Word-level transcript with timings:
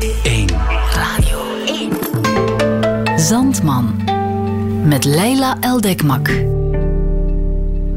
1. 0.00 0.48
Radio 0.94 1.38
1. 1.66 3.20
Zandman. 3.20 3.94
Met 4.84 5.04
Leila 5.04 5.56
Eldekmak. 5.60 6.30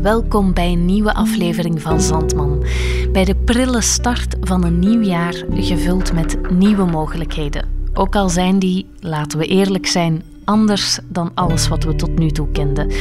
Welkom 0.02 0.54
bij 0.54 0.72
een 0.72 0.86
nieuwe 0.86 1.14
aflevering 1.14 1.82
van 1.82 2.02
Zandman. 2.02 2.64
Bij 3.12 3.26
de 3.26 3.36
prille 3.36 3.82
start 3.82 4.36
van 4.42 4.64
een 4.64 4.80
nieuw 4.80 5.02
jaar 5.02 5.44
gevuld 5.54 6.14
met 6.14 6.52
nieuwe 6.52 6.86
mogelijkheden. 6.86 7.68
Ook 7.94 8.16
al 8.16 8.30
zijn 8.30 8.60
die, 8.60 8.88
laten 9.00 9.40
we 9.40 9.46
eerlijk 9.46 9.88
zijn, 9.88 10.24
anders 10.44 11.00
dan 11.08 11.32
alles 11.34 11.68
wat 11.68 11.84
we 11.84 11.96
tot 11.96 12.20
nu 12.20 12.30
toe 12.30 12.52
kenden. 12.52 12.92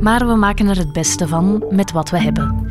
Maar 0.00 0.26
we 0.26 0.34
maken 0.34 0.68
er 0.68 0.78
het 0.78 0.92
beste 0.92 1.28
van 1.28 1.64
met 1.70 1.92
wat 1.92 2.10
we 2.10 2.18
hebben. 2.18 2.68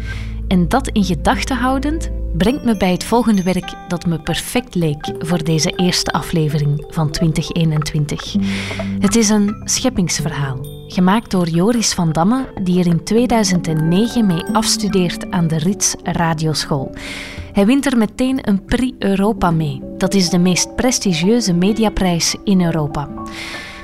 En 0.48 0.68
dat 0.68 0.88
in 0.88 1.04
gedachten 1.04 1.58
houdend 1.58 2.12
brengt 2.38 2.63
me 2.63 2.77
bij 2.77 2.91
het 2.91 3.04
volgende 3.04 3.43
werk 3.43 3.73
dat 3.88 4.05
me 4.05 4.20
perfect 4.20 4.75
leek 4.75 5.11
voor 5.20 5.43
deze 5.43 5.71
eerste 5.75 6.12
aflevering 6.12 6.85
van 6.88 7.12
2021. 7.12 8.35
Het 8.99 9.16
is 9.16 9.30
een 9.30 9.62
scheppingsverhaal, 9.63 10.58
gemaakt 10.88 11.31
door 11.31 11.48
Joris 11.48 11.94
van 11.94 12.12
Damme, 12.12 12.53
die 12.63 12.80
er 12.80 12.88
in 12.88 13.03
2009 13.03 14.25
mee 14.25 14.44
afstudeert 14.44 15.31
aan 15.31 15.48
de 15.48 15.58
Rits 15.58 15.95
Radioschool. 16.03 16.95
Hij 17.52 17.66
wint 17.66 17.86
er 17.86 17.98
meteen 17.98 18.50
een 18.50 18.66
Prix 18.66 18.95
Europa 19.00 19.52
mee. 19.52 19.81
Dat 19.98 20.13
is 20.13 20.30
de 20.30 20.39
meest 20.39 20.75
prestigieuze 20.75 21.53
mediaprijs 21.53 22.36
in 22.44 22.61
Europa. 22.61 23.09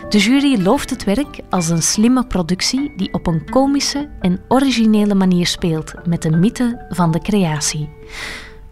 De 0.09 0.17
jury 0.17 0.61
looft 0.61 0.89
het 0.89 1.03
werk 1.03 1.39
als 1.49 1.69
een 1.69 1.83
slimme 1.83 2.27
productie 2.27 2.93
die 2.95 3.13
op 3.13 3.27
een 3.27 3.49
komische 3.49 4.09
en 4.19 4.39
originele 4.47 5.16
manier 5.16 5.47
speelt 5.47 5.93
met 6.05 6.21
de 6.21 6.29
mythe 6.29 6.85
van 6.89 7.11
de 7.11 7.19
creatie. 7.19 7.96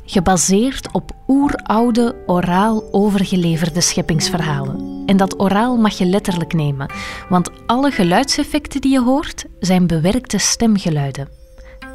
Gebaseerd 0.05 0.91
op 0.91 1.12
oeroude, 1.27 2.16
oraal 2.25 2.84
overgeleverde 2.91 3.81
scheppingsverhalen. 3.81 5.03
En 5.05 5.17
dat 5.17 5.39
oraal 5.39 5.78
mag 5.78 5.97
je 5.97 6.05
letterlijk 6.05 6.53
nemen, 6.53 6.91
want 7.30 7.50
alle 7.66 7.91
geluidseffecten 7.91 8.81
die 8.81 8.91
je 8.91 9.02
hoort 9.02 9.45
zijn 9.59 9.88
bewerkte 9.88 10.38
stemgeluiden. 10.38 11.30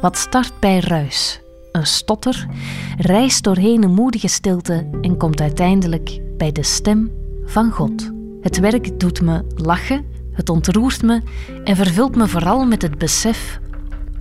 Wat 0.01 0.17
start 0.17 0.59
bij 0.59 0.79
ruis, 0.79 1.41
een 1.71 1.85
stotter, 1.85 2.47
reist 2.97 3.43
doorheen 3.43 3.83
een 3.83 3.93
moedige 3.93 4.27
stilte 4.27 4.89
en 5.01 5.17
komt 5.17 5.41
uiteindelijk 5.41 6.19
bij 6.37 6.51
de 6.51 6.63
stem 6.63 7.11
van 7.45 7.71
God. 7.71 8.11
Het 8.41 8.59
werk 8.59 8.99
doet 8.99 9.21
me 9.21 9.43
lachen, 9.55 10.05
het 10.31 10.49
ontroert 10.49 11.01
me 11.01 11.21
en 11.63 11.75
vervult 11.75 12.15
me 12.15 12.27
vooral 12.27 12.65
met 12.65 12.81
het 12.81 12.97
besef: 12.97 13.59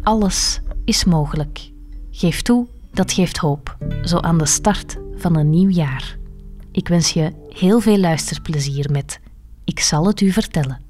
alles 0.02 0.60
is 0.84 1.04
mogelijk. 1.04 1.70
Geef 2.10 2.42
toe, 2.42 2.66
dat 2.92 3.12
geeft 3.12 3.36
hoop, 3.36 3.76
zo 4.04 4.18
aan 4.18 4.38
de 4.38 4.46
start 4.46 4.98
van 5.16 5.36
een 5.36 5.50
nieuw 5.50 5.68
jaar. 5.68 6.16
Ik 6.72 6.88
wens 6.88 7.12
je 7.12 7.32
heel 7.48 7.80
veel 7.80 7.98
luisterplezier 7.98 8.90
met 8.90 9.20
Ik 9.64 9.80
zal 9.80 10.06
het 10.06 10.20
u 10.20 10.30
vertellen. 10.30 10.80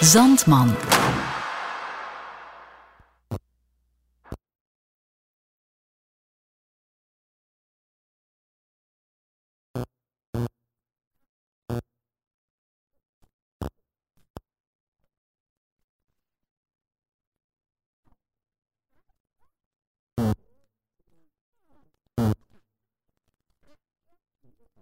Zandman. 0.00 0.95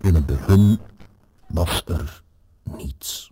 In 0.00 0.14
het 0.14 0.26
begin 0.26 0.78
was 1.46 1.82
er 1.86 2.22
niets. 2.76 3.30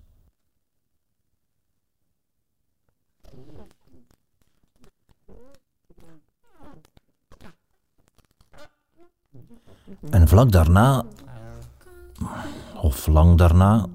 En 10.10 10.28
vlak 10.28 10.52
daarna, 10.52 11.04
of 12.74 13.06
lang 13.06 13.38
daarna, 13.38 13.86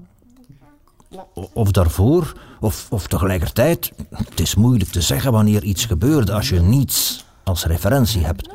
of 1.52 1.70
daarvoor, 1.70 2.32
of, 2.60 2.86
of 2.90 3.06
tegelijkertijd, 3.06 3.92
het 4.10 4.40
is 4.40 4.54
moeilijk 4.54 4.90
te 4.90 5.00
zeggen 5.00 5.32
wanneer 5.32 5.62
iets 5.62 5.84
gebeurde 5.84 6.32
als 6.32 6.48
je 6.48 6.60
niets 6.60 7.24
als 7.44 7.64
referentie 7.64 8.24
hebt. 8.24 8.48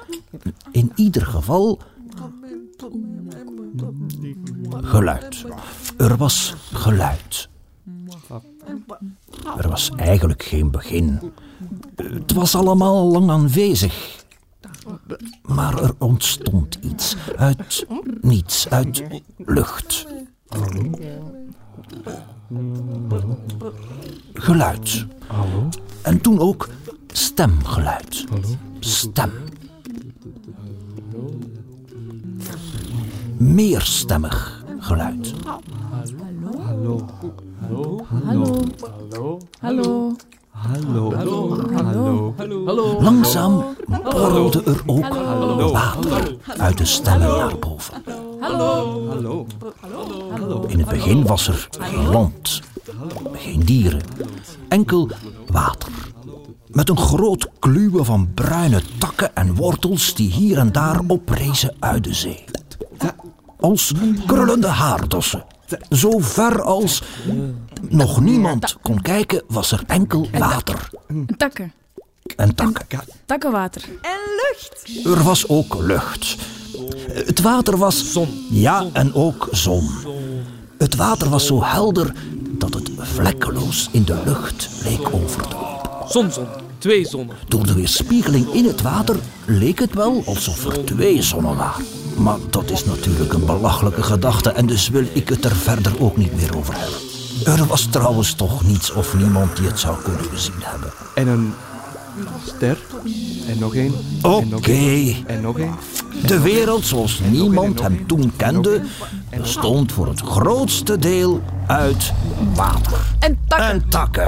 In 0.71 0.91
ieder 0.95 1.25
geval, 1.25 1.79
geluid. 4.71 5.45
Er 5.97 6.17
was 6.17 6.55
geluid. 6.73 7.49
Er 9.57 9.69
was 9.69 9.91
eigenlijk 9.95 10.43
geen 10.43 10.71
begin. 10.71 11.33
Het 11.95 12.33
was 12.33 12.55
allemaal 12.55 13.11
lang 13.11 13.29
aanwezig. 13.29 14.23
Maar 15.41 15.83
er 15.83 15.93
ontstond 15.97 16.79
iets. 16.81 17.15
Uit 17.35 17.85
niets, 18.21 18.69
uit 18.69 19.03
lucht. 19.37 20.07
Geluid. 24.49 25.05
En 26.01 26.21
toen 26.21 26.39
ook 26.39 26.69
stemgeluid. 27.07 28.25
Stem. 28.79 29.31
Meerstemmig 33.37 34.63
geluid. 34.79 35.33
Langzaam 42.99 43.63
borrelde 44.03 44.63
er 44.63 44.81
ook 44.85 45.13
water 45.71 46.35
uit 46.57 46.77
de 46.77 46.85
stemmen 46.85 47.27
naar 47.27 47.57
boven. 47.59 48.03
In 50.67 50.79
het 50.79 50.87
begin 50.89 51.25
was 51.25 51.47
er 51.47 51.67
geen 51.79 52.07
land, 52.09 52.61
geen 53.33 53.59
dieren, 53.59 54.01
enkel 54.69 55.09
water. 55.47 55.91
Met 56.67 56.89
een 56.89 56.97
groot 56.97 57.49
kluwen 57.59 58.05
van 58.05 58.29
bruine 58.33 58.81
takken 58.97 59.35
en 59.35 59.55
wortels 59.55 60.15
die 60.15 60.31
hier 60.31 60.57
en 60.57 60.71
daar 60.71 60.99
oprezen 61.07 61.75
uit 61.79 62.03
de 62.03 62.13
zee. 62.13 62.43
Als 63.59 63.93
krullende 64.27 64.67
haardossen. 64.67 65.45
Zo 65.89 66.19
ver 66.19 66.61
als 66.61 67.03
nog 67.89 68.21
niemand 68.21 68.77
kon 68.81 69.01
kijken, 69.01 69.43
was 69.47 69.71
er 69.71 69.83
enkel 69.87 70.27
water 70.37 70.89
Takken. 71.37 71.73
en 72.35 72.55
takken. 72.55 72.99
Takkenwater. 73.25 73.83
Er 75.05 75.23
was 75.23 75.47
ook 75.47 75.75
lucht. 75.79 76.35
Het 77.11 77.41
water 77.41 77.77
was 77.77 78.11
zon. 78.11 78.45
Ja, 78.49 78.85
en 78.93 79.13
ook 79.13 79.47
zon. 79.51 79.89
Het 80.79 80.95
water 80.95 81.29
was 81.29 81.45
zo 81.45 81.63
helder 81.63 82.13
dat 82.57 82.73
het 82.73 82.89
vlekkeloos 82.97 83.89
in 83.91 84.03
de 84.03 84.21
lucht 84.25 84.69
leek 84.83 85.13
over 85.13 85.47
te 85.47 85.55
lopen. 85.55 86.09
Zon, 86.09 86.31
zon. 86.31 86.47
Twee 86.77 87.05
zonnen. 87.05 87.35
Door 87.47 87.65
de 87.65 87.73
weerspiegeling 87.73 88.53
in 88.53 88.65
het 88.65 88.81
water 88.81 89.15
leek 89.45 89.79
het 89.79 89.93
wel 89.93 90.23
alsof 90.25 90.65
er 90.65 90.85
twee 90.85 91.21
zonnen 91.21 91.55
waren. 91.55 91.85
Maar 92.17 92.37
dat 92.49 92.69
is 92.69 92.85
natuurlijk 92.85 93.33
een 93.33 93.45
belachelijke 93.45 94.03
gedachte 94.03 94.49
en 94.49 94.65
dus 94.65 94.89
wil 94.89 95.05
ik 95.13 95.29
het 95.29 95.45
er 95.45 95.55
verder 95.55 96.01
ook 96.01 96.17
niet 96.17 96.35
meer 96.35 96.57
over 96.57 96.73
hebben. 96.77 96.99
Er 97.45 97.65
was 97.65 97.85
trouwens 97.85 98.33
toch 98.33 98.63
niets 98.65 98.93
of 98.93 99.17
niemand 99.17 99.55
die 99.55 99.67
het 99.67 99.79
zou 99.79 100.01
kunnen 100.03 100.25
gezien 100.25 100.59
hebben. 100.59 100.91
En 101.15 101.27
een 101.27 101.53
ster. 102.45 102.77
En 103.47 103.59
nog 103.59 103.75
één. 103.75 103.93
En 104.21 104.47
nog 104.49 104.59
Oké. 104.59 104.71
één. 104.71 105.27
En 105.27 105.41
nog 105.41 105.59
één. 105.59 105.75
De 106.25 106.39
wereld 106.39 106.85
zoals 106.85 107.19
niemand 107.29 107.81
hem 107.81 108.07
toen 108.07 108.31
kende, 108.35 108.81
bestond 109.37 109.91
voor 109.91 110.07
het 110.07 110.21
grootste 110.21 110.99
deel 110.99 111.41
uit 111.67 112.13
water. 112.55 112.99
En 113.19 113.39
takken. 113.47 113.67
En 113.69 113.89
takken. 113.89 114.27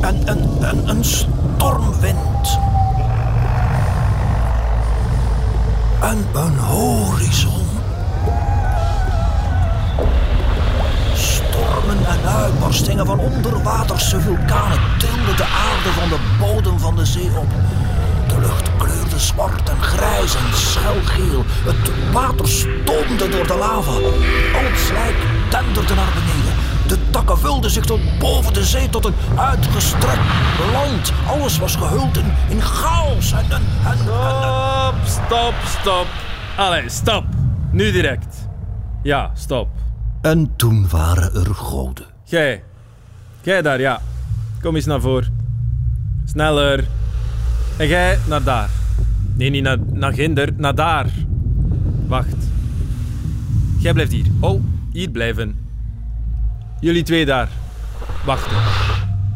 En 0.00 0.28
een, 0.28 0.48
een, 0.60 0.88
een 0.88 1.04
stormwind. 1.04 2.58
En 6.00 6.26
een 6.34 6.58
horizon. 6.58 7.67
Stormen 11.58 12.06
en 12.06 12.28
uitbarstingen 12.28 13.06
van 13.06 13.18
onderwaterse 13.18 14.20
vulkanen 14.20 14.78
tilden 14.98 15.36
de 15.36 15.44
aarde 15.44 15.90
van 16.00 16.08
de 16.08 16.18
bodem 16.38 16.78
van 16.78 16.96
de 16.96 17.06
zee 17.06 17.30
op. 17.36 17.48
De 18.28 18.40
lucht 18.40 18.70
kleurde 18.78 19.18
zwart 19.18 19.68
en 19.68 19.82
grijs 19.82 20.34
en 20.34 20.56
schelgeel. 20.56 21.44
Het 21.46 22.12
water 22.12 22.48
stoomde 22.48 23.28
door 23.28 23.46
de 23.46 23.56
lava. 23.56 23.92
Al 24.56 24.64
het 24.70 24.78
slijk 24.78 25.16
denderde 25.50 25.94
naar 25.94 26.12
beneden. 26.14 26.54
De 26.86 27.10
takken 27.10 27.38
vulden 27.38 27.70
zich 27.70 27.84
tot 27.84 28.18
boven 28.18 28.52
de 28.52 28.64
zee, 28.64 28.88
tot 28.88 29.04
een 29.04 29.14
uitgestrekt 29.36 30.28
land. 30.72 31.12
Alles 31.26 31.58
was 31.58 31.76
gehuld 31.76 32.16
in, 32.48 32.62
chaos 32.62 33.26
Stop, 33.26 34.94
stop, 35.04 35.54
stop. 35.80 36.06
Allee, 36.56 36.88
stop. 36.88 37.24
Nu 37.70 37.92
direct. 37.92 38.48
Ja, 39.02 39.30
stop. 39.34 39.68
En 40.20 40.50
toen 40.56 40.88
waren 40.88 41.34
er 41.34 41.54
goden. 41.54 42.04
Jij. 42.24 42.62
Jij 43.40 43.62
daar, 43.62 43.80
ja. 43.80 44.00
Kom 44.62 44.74
eens 44.74 44.84
naar 44.86 45.00
voren. 45.00 45.36
Sneller. 46.24 46.84
En 47.76 47.86
jij 47.88 48.18
naar 48.28 48.42
daar. 48.42 48.68
Nee, 49.34 49.50
niet 49.50 49.62
naar, 49.62 49.78
naar 49.92 50.12
ginder, 50.12 50.52
naar 50.56 50.74
daar. 50.74 51.06
Wacht. 52.06 52.36
Jij 53.78 53.92
blijft 53.92 54.12
hier. 54.12 54.26
Oh, 54.40 54.62
hier 54.92 55.10
blijven. 55.10 55.58
Jullie 56.80 57.02
twee 57.02 57.26
daar. 57.26 57.48
Wachten. 58.24 58.56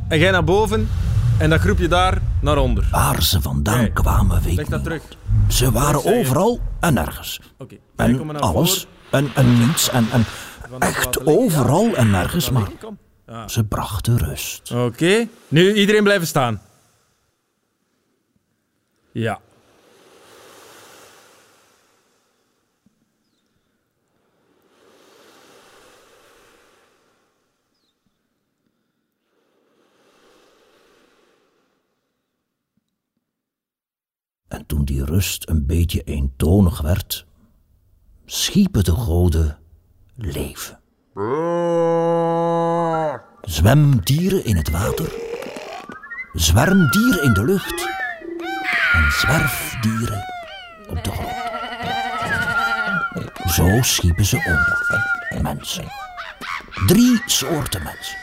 En 0.08 0.18
jij 0.18 0.30
naar 0.30 0.44
boven. 0.44 0.88
En 1.38 1.50
dat 1.50 1.60
groepje 1.60 1.88
daar 1.88 2.18
naar 2.40 2.56
onder. 2.58 2.88
Waar 2.90 3.22
ze 3.22 3.40
vandaan 3.40 3.78
Hey, 3.78 3.90
kwamen, 3.90 4.42
weet 4.42 4.54
Leg 4.56 4.66
dat 4.68 4.86
ik 4.86 4.92
niet. 4.92 5.00
terug. 5.00 5.02
Ze 5.48 5.70
waren 5.72 6.04
overal 6.04 6.60
en 6.80 6.94
nergens. 6.94 7.40
Oké. 7.58 7.74
En 7.96 8.40
alles 8.40 8.86
en, 9.10 9.28
en 9.34 9.58
niets 9.58 9.90
en, 9.90 10.06
en 10.12 10.18
dat 10.18 10.26
echt 10.78 11.26
overal 11.26 11.94
en 11.94 12.10
nergens, 12.10 12.50
maar 12.50 12.70
ze 13.46 13.64
brachten 13.64 14.18
rust. 14.18 14.70
Oké. 14.70 15.28
Nu 15.48 15.74
iedereen 15.74 16.02
blijven 16.02 16.26
staan. 16.26 16.62
Ja. 19.12 19.40
En 34.48 34.66
toen 34.66 34.84
die 34.84 35.04
rust 35.04 35.48
een 35.48 35.66
beetje 35.66 36.02
eentonig 36.02 36.80
werd, 36.80 37.26
schiepen 38.24 38.84
de 38.84 38.90
goden 38.90 39.61
leven. 40.24 40.80
Zwemdieren 43.40 44.44
in 44.44 44.56
het 44.56 44.70
water, 44.70 45.12
zwermdieren 46.32 47.22
in 47.22 47.32
de 47.32 47.44
lucht 47.44 47.88
en 48.92 49.12
zwerfdieren 49.12 50.24
op 50.88 51.04
de 51.04 51.10
grond. 51.10 51.50
Zo 53.52 53.82
schiepen 53.82 54.24
ze 54.24 54.36
om, 55.30 55.42
mensen. 55.42 55.84
Drie 56.86 57.22
soorten 57.26 57.82
mensen. 57.82 58.16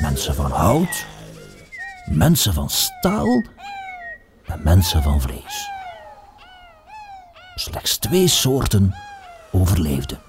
Mensen 0.00 0.34
van 0.34 0.50
hout, 0.50 1.06
mensen 2.10 2.54
van 2.54 2.70
staal 2.70 3.42
en 4.44 4.60
mensen 4.62 5.02
van 5.02 5.20
vlees. 5.20 5.68
Slechts 7.54 7.96
twee 7.96 8.28
soorten 8.28 8.94
overleefden. 9.50 10.25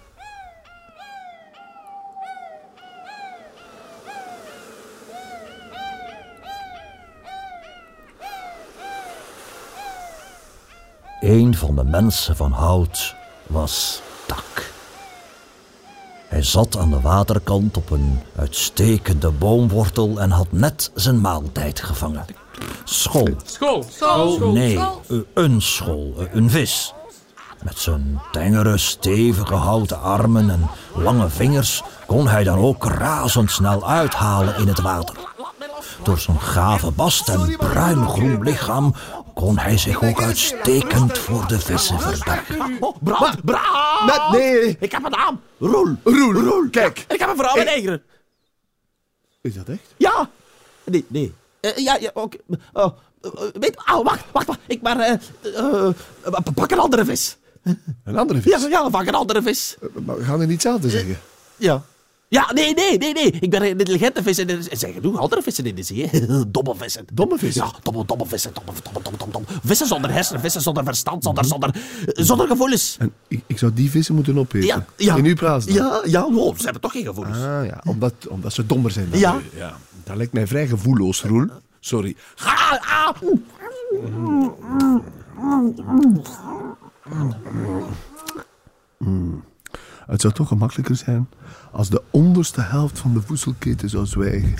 Een 11.27 11.55
van 11.55 11.75
de 11.75 11.83
mensen 11.83 12.35
van 12.35 12.51
hout 12.51 13.15
was 13.47 14.01
Tak. 14.25 14.71
Hij 16.27 16.43
zat 16.43 16.77
aan 16.77 16.89
de 16.89 17.01
waterkant 17.01 17.77
op 17.77 17.89
een 17.89 18.19
uitstekende 18.35 19.31
boomwortel 19.31 20.19
en 20.19 20.31
had 20.31 20.51
net 20.51 20.91
zijn 20.93 21.21
maaltijd 21.21 21.81
gevangen. 21.81 22.25
School. 22.83 23.29
School. 23.45 23.85
School. 23.89 24.51
Nee, 24.51 24.79
een 25.33 25.61
school, 25.61 26.13
een 26.31 26.49
vis. 26.49 26.93
Met 27.63 27.79
zijn 27.79 28.21
tengere, 28.31 28.77
stevige 28.77 29.55
houten 29.55 30.01
armen 30.01 30.49
en 30.49 30.69
lange 30.95 31.29
vingers 31.29 31.83
kon 32.05 32.27
hij 32.27 32.43
dan 32.43 32.57
ook 32.57 32.85
razendsnel 32.85 33.87
uithalen 33.89 34.57
in 34.57 34.67
het 34.67 34.81
water. 34.81 35.15
Door 36.03 36.19
zijn 36.19 36.41
gave 36.41 36.91
bast 36.91 37.29
en 37.29 37.55
bruin-groen 37.57 38.43
lichaam 38.43 38.93
kon 39.37 39.57
hij 39.57 39.77
zich 39.77 40.03
ook 40.03 40.21
uitstekend 40.21 41.17
voor 41.17 41.47
de 41.47 41.59
vissen 41.59 41.99
verbergen. 41.99 42.77
Oh, 42.79 42.95
brand, 43.01 43.45
brand! 43.45 44.31
Nee, 44.31 44.51
nee. 44.51 44.77
Ik 44.79 44.91
heb 44.91 45.03
een 45.03 45.11
naam. 45.11 45.41
Roel. 45.59 45.95
Roel, 46.03 46.33
Roel, 46.33 46.69
kijk. 46.69 47.05
Ik 47.07 47.19
heb 47.19 47.29
een 47.29 47.37
vrouw 47.37 47.55
en 47.55 47.67
eigen. 47.67 48.03
Is 49.41 49.53
dat 49.53 49.69
echt? 49.69 49.93
Ja. 49.97 50.29
Nee, 50.83 51.05
nee. 51.07 51.33
Eh, 51.59 51.75
ja, 51.75 51.95
ja, 51.95 52.11
oké. 52.13 52.37
Oh, 52.73 52.97
eh, 53.21 53.31
weet, 53.53 53.77
oh, 53.77 54.03
wacht, 54.03 54.23
wacht, 54.31 54.47
wacht. 54.47 54.59
Ik 54.67 54.81
maar, 54.81 54.99
eh, 54.99 55.13
eh, 55.41 55.87
eh, 56.23 56.33
pak 56.53 56.71
een 56.71 56.79
andere 56.79 57.05
vis. 57.05 57.37
Een 58.03 58.17
andere 58.17 58.41
vis? 58.41 58.61
Ja, 58.61 58.67
ja, 58.67 58.89
pak 58.89 59.07
een 59.07 59.15
andere 59.15 59.41
vis. 59.41 59.77
Maar 60.05 60.17
we 60.17 60.23
gaan 60.23 60.41
er 60.41 60.47
niets 60.47 60.65
aan 60.65 60.79
te 60.79 60.89
zeggen. 60.89 61.19
Ja. 61.55 61.83
Ja, 62.29 62.51
nee, 62.53 62.73
nee, 62.73 62.97
nee, 62.97 63.13
nee. 63.13 63.31
Ik 63.31 63.49
ben 63.49 63.61
een 63.61 63.67
intelligente 63.77 64.23
vis. 64.23 64.37
En 64.37 64.49
er 64.49 64.59
zijn 64.71 64.93
genoeg 64.93 65.17
andere 65.19 65.41
vissen 65.41 65.65
in 65.65 65.75
de 65.75 65.83
zee. 65.83 66.07
hè. 66.07 66.19
Domme 66.51 66.75
vissen. 66.75 67.05
Domme 67.13 67.37
vissen? 67.37 67.63
Ja, 67.65 67.71
domme, 67.83 68.05
domme 68.05 68.25
vissen. 68.25 68.51
Domme, 68.53 68.71
domme, 68.83 68.99
domme, 69.03 69.17
domme, 69.17 69.33
domme. 69.33 69.47
Vissen 69.63 69.87
zonder 69.87 70.11
hersenen, 70.11 70.41
vissen 70.41 70.61
zonder 70.61 70.83
verstand, 70.83 71.23
zonder, 71.23 71.45
zonder, 71.45 71.75
zonder 72.05 72.47
gevoelens. 72.47 72.95
En 72.99 73.13
ik, 73.27 73.41
ik 73.47 73.57
zou 73.57 73.73
die 73.73 73.89
vissen 73.89 74.15
moeten 74.15 74.37
opeten. 74.37 74.67
Ja, 74.67 74.85
ja. 74.97 75.15
In 75.15 75.25
uw 75.25 75.35
dan? 75.35 75.61
Ja, 75.65 76.01
ja, 76.05 76.25
oh, 76.25 76.55
ze 76.57 76.63
hebben 76.63 76.81
toch 76.81 76.91
geen 76.91 77.05
gevoelens. 77.05 77.37
Ah 77.37 77.65
ja, 77.65 77.81
omdat, 77.85 78.13
omdat 78.29 78.53
ze 78.53 78.65
dommer 78.65 78.91
zijn 78.91 79.09
dan 79.09 79.19
Ja. 79.19 79.35
u. 79.35 79.57
ja. 79.57 79.77
Dat 80.03 80.15
lijkt 80.15 80.33
mij 80.33 80.47
vrij 80.47 80.67
gevoelloos, 80.67 81.23
Roel. 81.23 81.47
Sorry. 81.79 82.15
Ah, 82.37 82.71
ah. 82.71 83.15
Het 90.07 90.21
zou 90.21 90.33
toch 90.33 90.47
gemakkelijker 90.47 90.95
zijn 90.95 91.29
als 91.71 91.89
de 91.89 92.01
onderste 92.11 92.61
helft 92.61 92.99
van 92.99 93.13
de 93.13 93.21
voedselketen 93.21 93.89
zou 93.89 94.05
zwijgen. 94.05 94.55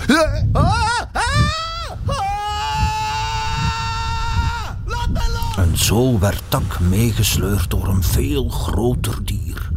En 5.56 5.78
zo 5.78 6.18
werd 6.18 6.42
Tak 6.48 6.80
meegesleurd 6.80 7.70
door 7.70 7.88
een 7.88 8.02
veel 8.02 8.48
groter 8.48 9.18
dier. 9.24 9.70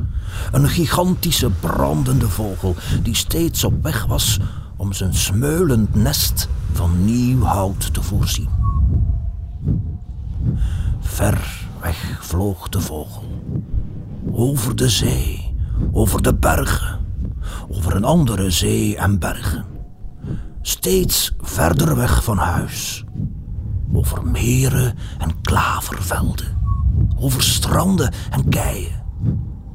Een 0.51 0.69
gigantische 0.69 1.49
brandende 1.49 2.29
vogel 2.29 2.75
die 3.03 3.15
steeds 3.15 3.63
op 3.63 3.83
weg 3.83 4.05
was 4.05 4.39
om 4.77 4.93
zijn 4.93 5.13
smeulend 5.13 5.95
nest 5.95 6.47
van 6.73 7.05
nieuw 7.05 7.41
hout 7.41 7.93
te 7.93 8.01
voorzien. 8.01 8.49
Ver 10.99 11.67
weg 11.81 12.17
vloog 12.21 12.69
de 12.69 12.81
vogel. 12.81 13.43
Over 14.31 14.75
de 14.75 14.89
zee, 14.89 15.55
over 15.91 16.21
de 16.21 16.33
bergen, 16.33 16.99
over 17.69 17.95
een 17.95 18.03
andere 18.03 18.51
zee 18.51 18.97
en 18.97 19.19
bergen. 19.19 19.65
Steeds 20.61 21.35
verder 21.39 21.95
weg 21.95 22.23
van 22.23 22.37
huis. 22.37 23.03
Over 23.93 24.25
meren 24.25 24.95
en 25.17 25.41
klavervelden, 25.41 26.57
over 27.19 27.43
stranden 27.43 28.13
en 28.29 28.49
keien, 28.49 29.03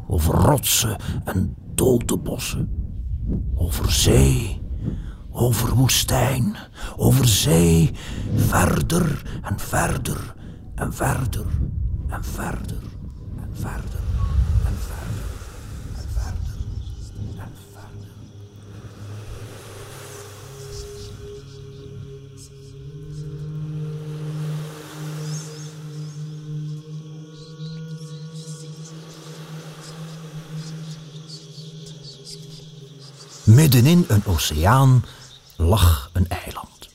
over 0.09 0.35
rotsen 0.35 0.97
en 1.25 1.55
dode 1.75 2.17
bossen, 2.17 2.71
over 3.55 3.93
zee, 3.93 4.61
over 5.31 5.75
woestijn, 5.75 6.57
over 6.97 7.29
zee, 7.29 7.93
verder 8.37 9.23
en 9.43 9.59
verder 9.59 10.35
en 10.75 10.93
verder 10.93 10.93
en 10.93 10.93
verder 10.93 11.47
en 12.07 12.25
verder 12.25 12.25
en 12.25 12.25
verder 12.25 12.25
en 12.25 12.25
verder 12.25 12.83
en 13.43 13.55
verder. 13.55 14.06
Middenin 33.57 34.05
een 34.09 34.23
oceaan 34.27 35.05
lag 35.57 36.11
een 36.13 36.29
eiland. 36.29 36.89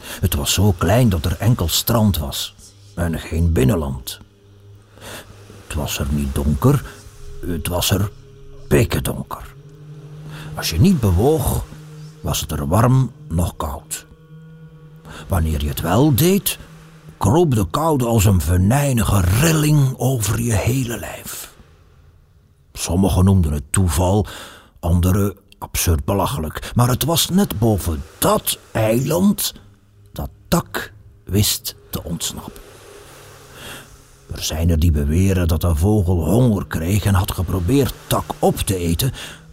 Het 0.00 0.34
was 0.34 0.52
zo 0.52 0.72
klein 0.78 1.08
dat 1.08 1.24
er 1.24 1.36
enkel 1.38 1.68
strand 1.68 2.18
was 2.18 2.54
en 2.94 3.20
geen 3.20 3.52
binnenland. 3.52 4.20
Het 5.66 5.74
was 5.74 5.98
er 5.98 6.06
niet 6.10 6.34
donker, 6.34 6.84
het 7.46 7.68
was 7.68 7.90
er 7.90 8.10
pikkendonker. 8.68 9.54
Als 10.54 10.70
je 10.70 10.80
niet 10.80 11.00
bewoog, 11.00 11.64
was 12.20 12.40
het 12.40 12.52
er 12.52 12.68
warm 12.68 13.12
nog 13.28 13.56
koud. 13.56 14.06
Wanneer 15.28 15.62
je 15.62 15.68
het 15.68 15.80
wel 15.80 16.14
deed, 16.14 16.58
kroop 17.16 17.54
de 17.54 17.66
koude 17.70 18.04
als 18.04 18.24
een 18.24 18.40
venijnige 18.40 19.20
rilling 19.20 19.94
over 19.96 20.40
je 20.40 20.54
hele 20.54 20.98
lijf. 20.98 21.54
Sommigen 22.72 23.24
noemden 23.24 23.52
het 23.52 23.72
toeval, 23.72 24.26
anderen 24.84 25.36
absurd 25.58 26.04
belachelijk. 26.04 26.72
Maar 26.74 26.88
het 26.88 27.04
was 27.04 27.28
net 27.28 27.58
boven 27.58 28.02
dat 28.18 28.58
eiland 28.72 29.54
dat 30.12 30.30
Tak 30.48 30.92
wist 31.24 31.74
te 31.90 32.04
ontsnappen. 32.04 32.62
Er 34.34 34.42
zijn 34.42 34.70
er 34.70 34.78
die 34.78 34.90
beweren 34.90 35.48
dat 35.48 35.60
de 35.60 35.76
vogel 35.76 36.24
honger 36.24 36.66
kreeg 36.66 37.04
en 37.04 37.14
had 37.14 37.32
geprobeerd 37.32 37.94
Tak 38.06 38.24
op 38.38 38.56
te 38.56 38.76
eten, 38.76 39.12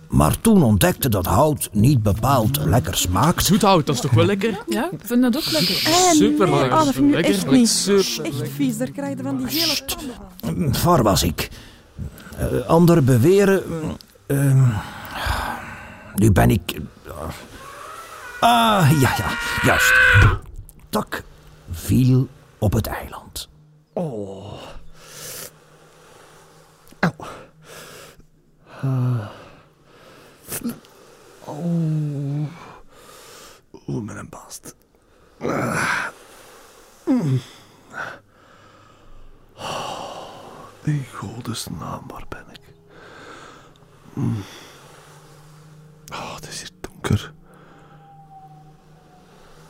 maar 0.09 0.41
toen 0.41 0.63
ontdekte 0.63 1.09
dat 1.09 1.25
hout 1.25 1.69
niet 1.71 2.03
bepaald 2.03 2.57
lekker 2.65 2.97
smaakt. 2.97 3.45
Zoethout, 3.45 3.85
dat 3.85 3.95
is 3.95 4.01
toch 4.01 4.11
wel 4.11 4.25
lekker? 4.25 4.63
Ja, 4.67 4.89
ik 4.91 4.99
vind 5.03 5.21
dat 5.21 5.37
ook 5.37 5.51
lekker. 5.51 5.75
Super 6.11 6.49
nee. 6.49 6.59
lekker. 6.59 6.79
Oh, 6.79 6.87
vind 6.87 7.13
echt 7.13 7.27
lekker, 7.27 7.51
niet. 7.57 7.69
super 7.69 8.25
Echt 8.25 8.49
vies, 8.55 8.77
daar 8.77 8.91
krijg 8.91 9.17
je 9.17 9.23
van 9.23 9.37
die 9.37 9.47
gele 9.47 9.85
tanden 9.85 10.15
van. 10.73 10.91
Waar 10.91 11.03
was 11.03 11.23
ik? 11.23 11.49
Eh, 12.37 12.67
anderen 12.67 13.05
beweren. 13.05 13.63
eh, 14.25 14.51
eh, 14.51 14.77
nu 16.15 16.31
ben 16.31 16.49
ik. 16.49 16.79
ah, 18.39 18.91
ja, 19.01 19.15
ja, 19.17 19.37
juist. 19.63 19.93
Tak 20.89 21.23
viel 21.71 22.27
op 22.57 22.73
het 22.73 22.87
eiland. 22.87 23.49
Oeh, 33.87 34.03
mijn 34.03 34.29
bast. 34.29 34.75
Ah. 35.39 36.07
Mm. 37.05 37.41
Oh, 39.55 40.27
In 40.83 41.05
waar 42.07 42.25
ben 42.29 42.45
ik? 42.51 42.59
Mm. 44.13 44.43
Oh, 46.11 46.35
het 46.35 46.47
is 46.47 46.59
hier 46.59 46.69
donker. 46.81 47.33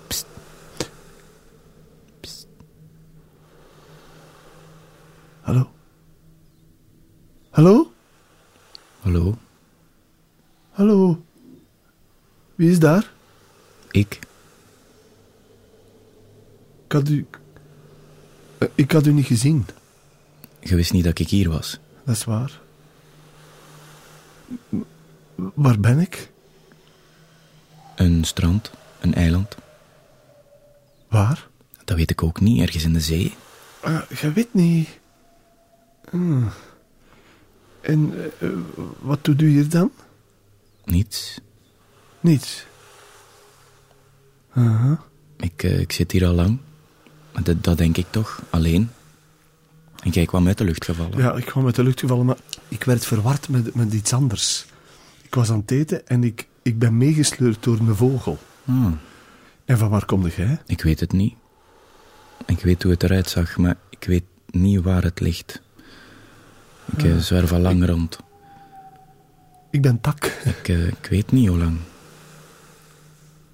Psst. 0.08 0.26
Psst. 2.20 2.48
Hallo? 5.42 5.72
Hallo? 7.50 7.92
Hallo, 9.02 9.38
Hallo? 10.72 11.24
Wie 12.56 12.70
is 12.70 12.80
daar? 12.80 13.12
ik. 13.92 14.20
Ik 16.86 16.92
had 16.92 17.10
u... 17.10 17.26
Ik 18.76 18.92
had 18.92 19.06
u 19.06 19.12
niet 19.12 19.26
gezien. 19.26 19.66
Je 20.60 20.76
wist 20.76 20.94
niet 20.94 21.04
dat 21.04 21.20
ik 21.20 21.30
hier 21.30 21.50
was. 21.50 21.80
Dat 22.04 22.16
is 22.16 22.24
waar. 22.24 22.62
Waar 25.36 25.80
ben 25.80 26.00
ik? 26.00 26.31
Een 28.02 28.24
strand, 28.24 28.72
een 29.00 29.14
eiland. 29.14 29.56
Waar? 31.08 31.48
Dat 31.86 31.98
weet 31.98 32.12
ik 32.12 32.24
ook 32.24 32.40
niet, 32.40 32.62
ergens 32.62 32.84
in 32.84 32.94
de 32.94 33.00
zee. 33.00 33.36
Uh, 33.86 34.02
je 34.20 34.32
weet 34.32 34.54
niet. 34.54 34.90
Hmm. 36.10 36.50
En 37.82 38.14
eh, 38.40 38.48
eh, 38.48 38.54
wat 39.00 39.24
doet 39.24 39.42
u 39.42 39.50
hier 39.50 39.70
dan? 39.70 39.92
Niets. 40.86 41.40
Niets. 42.20 42.66
Aha. 44.54 45.04
Ik, 45.38 45.64
eh, 45.64 45.80
ik 45.80 45.92
zit 45.92 46.12
hier 46.12 46.26
al 46.26 46.34
lang. 46.34 46.60
Maar 47.34 47.44
Dat, 47.44 47.64
dat 47.64 47.78
denk 47.78 47.98
ik 47.98 48.08
toch, 48.10 48.42
alleen. 48.50 48.90
En 50.04 50.10
jij 50.10 50.26
kwam 50.26 50.48
uit 50.48 50.58
de 50.58 50.64
lucht 50.64 50.86
gevallen. 50.86 51.18
Ja, 51.18 51.34
ik 51.34 51.46
kwam 51.46 51.66
uit 51.66 51.76
de 51.76 51.84
lucht 51.84 52.00
gevallen, 52.00 52.26
maar 52.26 52.38
ik 52.68 52.84
werd 52.84 53.06
verward 53.06 53.50
met, 53.50 53.76
met 53.76 53.94
iets 53.94 54.14
anders. 54.14 54.66
Ik 55.22 55.36
was 55.36 55.50
aan 55.50 55.60
het 55.60 55.72
eten 55.72 56.08
en 56.08 56.24
ik, 56.24 56.48
ik 56.62 56.80
ben 56.80 56.98
meegesleurd 56.98 57.64
door 57.64 57.80
een 57.80 57.96
vogel. 57.96 58.40
Ah, 58.68 58.92
En 59.66 59.78
van 59.78 59.90
waar 59.90 60.06
kom 60.06 60.28
jij? 60.28 60.62
ik 60.66 60.82
weet 60.82 61.00
het 61.00 61.12
niet. 61.12 61.34
Ik 62.46 62.60
weet 62.60 62.84
hoe 62.84 62.92
het 62.92 63.04
eruit 63.04 63.30
zag, 63.30 63.58
maar 63.58 63.76
ik 63.90 64.04
weet 64.04 64.24
niet 64.46 64.82
waar 64.82 65.04
het 65.04 65.20
ligt. 65.20 65.62
Ik 66.96 67.04
eh, 67.04 67.18
zwerf 67.18 67.52
al 67.52 67.60
lang 67.60 67.86
rond. 67.86 68.20
Ik 69.70 69.82
ben 69.82 70.02
Tak. 70.02 70.26
Ik, 70.26 70.68
eh, 70.68 70.88
ik 70.88 71.08
weet 71.10 71.32
niet 71.32 71.48
hoe 71.48 71.58
lang. 71.58 71.78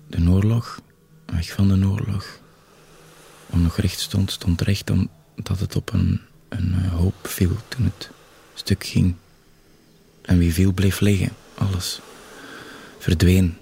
De 0.08 0.30
oorlog, 0.30 0.82
weg 1.26 1.52
van 1.52 1.68
de 1.68 1.88
oorlog. 1.88 2.40
Om 3.50 3.62
nog 3.62 3.78
recht 3.78 4.00
stond, 4.00 4.32
stond 4.32 4.62
recht 4.62 4.90
omdat 4.90 5.60
het 5.60 5.76
op 5.76 5.94
een, 5.94 6.22
een 6.50 6.74
eh, 6.74 6.92
hoop 6.92 7.28
viel 7.28 7.56
toen 7.68 7.84
het 7.84 8.10
stuk 8.54 8.84
ging. 8.86 9.16
En 10.22 10.38
wie 10.38 10.54
viel 10.54 10.72
bleef 10.72 11.00
liggen, 11.00 11.30
alles. 11.58 12.02
Verdween. 13.08 13.58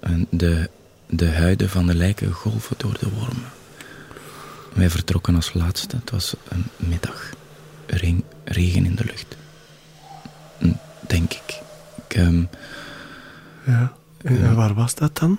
En 0.00 0.26
de, 0.30 0.70
de 1.06 1.30
huiden 1.30 1.68
van 1.68 1.86
de 1.86 1.94
lijken 1.94 2.32
golven 2.32 2.76
door 2.78 2.96
de 2.98 3.08
wormen. 3.10 3.52
Wij 4.72 4.90
vertrokken 4.90 5.34
als 5.34 5.52
laatste. 5.52 5.96
Het 5.96 6.10
was 6.10 6.34
een 6.48 6.64
middag. 6.76 7.30
Regen, 7.86 8.22
regen 8.44 8.84
in 8.84 8.94
de 8.94 9.04
lucht. 9.04 9.36
Denk 11.06 11.32
ik. 11.32 11.60
Ik, 12.08 12.14
ehm, 12.16 12.44
Ja. 13.64 13.92
En, 14.22 14.54
waar 14.54 14.74
was 14.74 14.94
dat 14.94 15.18
dan? 15.18 15.38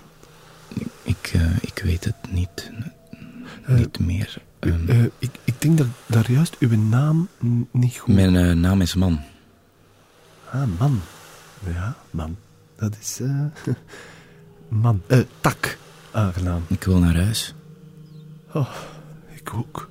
ik, 1.03 1.31
eh, 1.33 1.57
ik 1.61 1.81
weet 1.83 2.03
het 2.03 2.15
niet. 2.29 2.71
Eh, 3.65 3.75
niet 3.75 3.99
meer. 3.99 4.37
Ehm, 4.59 4.89
Eh, 4.89 5.03
ik, 5.19 5.31
ik 5.43 5.61
denk 5.61 5.77
dat 5.77 5.87
daar 6.05 6.31
juist 6.31 6.55
uw 6.59 6.77
naam 6.77 7.27
niet 7.71 7.97
goed... 7.97 8.13
mijn 8.13 8.59
naam 8.59 8.81
is 8.81 8.95
Man. 8.95 9.19
Ah, 10.51 10.67
man. 10.79 11.01
Ja, 11.73 11.95
man. 12.11 12.37
Dat 12.75 12.95
is... 13.01 13.19
eh 13.19 13.45
man. 14.83 15.01
Eh, 15.07 15.19
tak. 15.41 15.77
Aangenaam. 16.11 16.63
Ik 16.67 16.83
wil 16.83 16.97
naar 16.97 17.15
huis. 17.15 17.53
Oh, 18.53 18.69
ik 19.35 19.53
ook. 19.53 19.89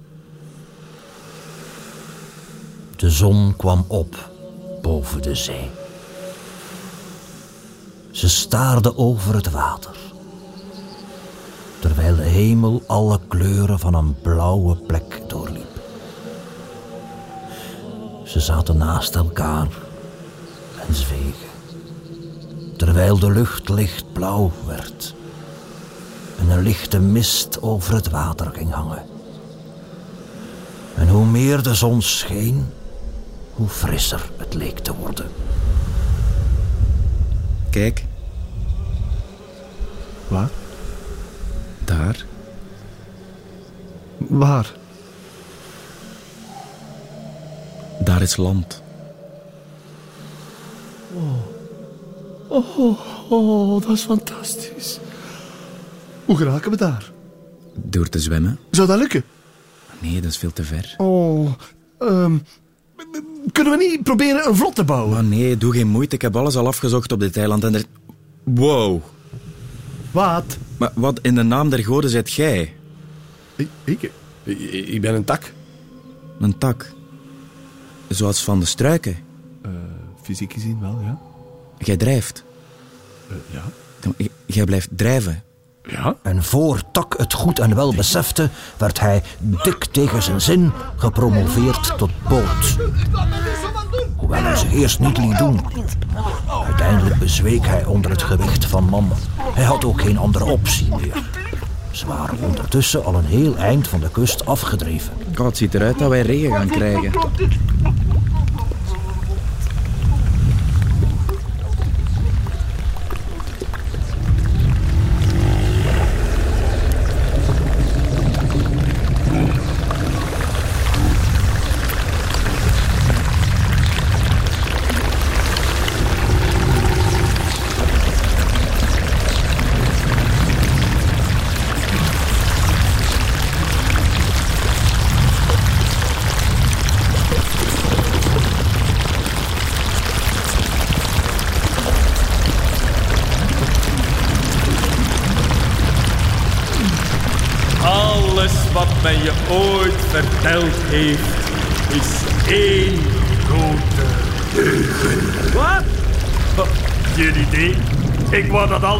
De 2.97 3.11
zon 3.11 3.57
kwam 3.57 3.85
op 3.88 4.31
boven 4.83 5.23
de 5.23 5.35
zee. 5.35 5.71
Ze 8.11 8.29
staarde 8.29 8.97
over 8.97 9.35
het 9.35 9.50
water. 9.50 9.97
Terwijl 11.81 12.17
de 12.17 12.23
hemel 12.23 12.83
alle 12.87 13.21
kleuren 13.29 13.79
van 13.79 13.95
een 13.95 14.21
blauwe 14.21 14.76
plek 14.76 15.21
doorliep. 15.29 15.81
Ze 18.25 18.41
zaten 18.41 18.76
naast 18.76 19.14
elkaar 19.14 19.69
en 20.88 20.95
zwegen. 20.95 21.53
Terwijl 22.95 23.19
de 23.19 23.31
lucht 23.31 23.69
lichtblauw 23.69 24.53
werd 24.67 25.15
en 26.39 26.51
een 26.51 26.63
lichte 26.63 26.99
mist 27.01 27.63
over 27.63 27.95
het 27.95 28.11
water 28.11 28.51
ging 28.51 28.73
hangen. 28.73 29.03
En 30.95 31.09
hoe 31.09 31.27
meer 31.27 31.63
de 31.63 31.75
zon 31.75 32.03
scheen, 32.03 32.67
hoe 33.55 33.69
frisser 33.69 34.31
het 34.37 34.55
leek 34.55 34.79
te 34.79 34.95
worden. 34.95 35.27
Kijk, 37.71 38.05
Waar? 40.29 40.51
daar. 41.85 42.25
Waar? 44.19 44.73
Daar 48.01 48.23
is 48.23 48.37
land. 48.37 48.83
Oh, 52.54 52.99
oh, 53.28 53.82
dat 53.82 53.90
is 53.90 54.02
fantastisch. 54.02 54.99
Hoe 56.25 56.37
geraken 56.37 56.70
we 56.70 56.76
daar? 56.76 57.12
Door 57.75 58.08
te 58.08 58.18
zwemmen? 58.18 58.58
Zou 58.70 58.88
dat 58.88 58.99
lukken? 58.99 59.25
Nee, 59.99 60.20
dat 60.20 60.30
is 60.30 60.37
veel 60.37 60.52
te 60.52 60.64
ver. 60.64 60.94
Oh, 60.96 61.52
ehm, 61.99 62.38
kunnen 63.52 63.78
we 63.78 63.84
niet 63.84 64.02
proberen 64.02 64.49
een 64.49 64.56
vlot 64.56 64.75
te 64.75 64.84
bouwen? 64.84 65.11
Maar 65.12 65.25
nee, 65.25 65.56
doe 65.56 65.73
geen 65.73 65.88
moeite. 65.88 66.14
Ik 66.14 66.23
heb 66.23 66.37
alles 66.37 66.56
al 66.56 66.66
afgezocht 66.66 67.12
op 67.12 67.20
dit 67.20 67.37
eiland 67.37 67.64
en 67.64 67.75
er... 67.75 67.84
Wow. 68.42 69.02
Wat? 70.11 70.56
Maar 70.76 70.92
wat 70.94 71.18
in 71.23 71.34
de 71.34 71.42
naam 71.42 71.70
der 71.70 71.84
goden 71.84 72.11
zijt 72.11 72.32
jij? 72.32 72.76
Ik, 73.56 73.68
ik, 73.84 74.11
ik, 74.42 74.58
ik 74.88 75.00
ben 75.00 75.14
een 75.14 75.25
tak. 75.25 75.52
Een 76.40 76.58
tak. 76.58 76.92
Zoals 78.08 78.44
van 78.44 78.61
de 78.61 78.66
struiken. 78.66 79.16
fysiek 80.23 80.52
gezien 80.52 80.80
wel, 80.80 81.00
ja. 81.00 81.18
Jij 81.87 81.97
drijft. 81.97 82.45
ja. 83.50 83.62
Dan- 84.00 84.14
j- 84.17 84.26
Jij 84.47 84.64
blijft 84.64 84.88
drijven. 84.91 85.43
Ja? 85.88 86.14
En 86.23 86.43
voor 86.45 86.81
Tak 86.93 87.14
het 87.19 87.33
goed 87.33 87.59
en 87.59 87.75
wel 87.75 87.95
besefte, 87.95 88.49
werd 88.76 89.00
hij 89.00 89.23
dik 89.38 89.85
tegen 89.85 90.23
zijn 90.23 90.41
zin 90.41 90.73
gepromoveerd 90.97 91.99
tot 91.99 92.11
boot. 92.29 92.76
Hoewel 94.17 94.43
hij 94.43 94.57
zich 94.57 94.73
eerst 94.73 94.99
niet 95.00 95.19
liet 95.19 95.38
doen. 95.38 95.61
Uiteindelijk 96.64 97.19
bezweek 97.19 97.67
hij 97.67 97.85
onder 97.85 98.11
het 98.11 98.23
gewicht 98.23 98.64
van 98.64 98.85
Mam. 98.85 99.12
Hij 99.55 99.64
had 99.64 99.85
ook 99.85 100.00
geen 100.00 100.19
andere 100.19 100.45
optie 100.45 100.88
meer. 100.97 101.23
Ze 101.91 102.07
waren 102.07 102.38
ondertussen 102.41 103.05
al 103.05 103.14
een 103.14 103.25
heel 103.25 103.57
eind 103.57 103.88
van 103.88 104.00
de 104.00 104.11
kust 104.11 104.47
afgedreven. 104.47 105.12
Oh, 105.38 105.47
het 105.47 105.57
ziet 105.57 105.75
eruit 105.75 105.99
dat 105.99 106.09
wij 106.09 106.21
regen 106.23 106.53
gaan 106.57 106.69
krijgen. 106.69 107.12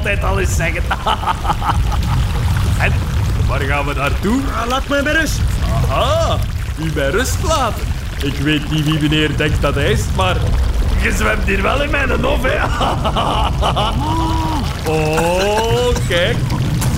Altijd 0.04 0.25
al 0.25 0.40
eens 0.40 0.56
zeggen. 0.56 0.82
en, 2.84 2.92
waar 3.46 3.61
gaan 3.61 3.87
we 3.87 3.94
naartoe? 3.94 4.40
laat 4.68 4.88
mij 4.88 5.02
bij 5.02 5.12
rust. 5.12 5.40
Aha, 5.90 6.38
u 6.82 6.92
bij 6.92 7.11
rust 7.11 7.42
laten. 7.42 7.82
Ik 8.23 8.37
weet 8.37 8.70
niet 8.70 8.84
wie 8.84 9.00
meneer 9.00 9.37
denkt 9.37 9.61
dat 9.61 9.75
hij 9.75 9.90
is, 9.90 10.00
maar 10.16 10.37
je 11.02 11.12
zwemt 11.12 11.44
hier 11.44 11.62
wel 11.62 11.82
in 11.82 11.90
mijn 11.90 12.11
hof, 12.11 12.42
hè? 12.42 12.64
oh, 14.92 15.94
kijk. 16.08 16.37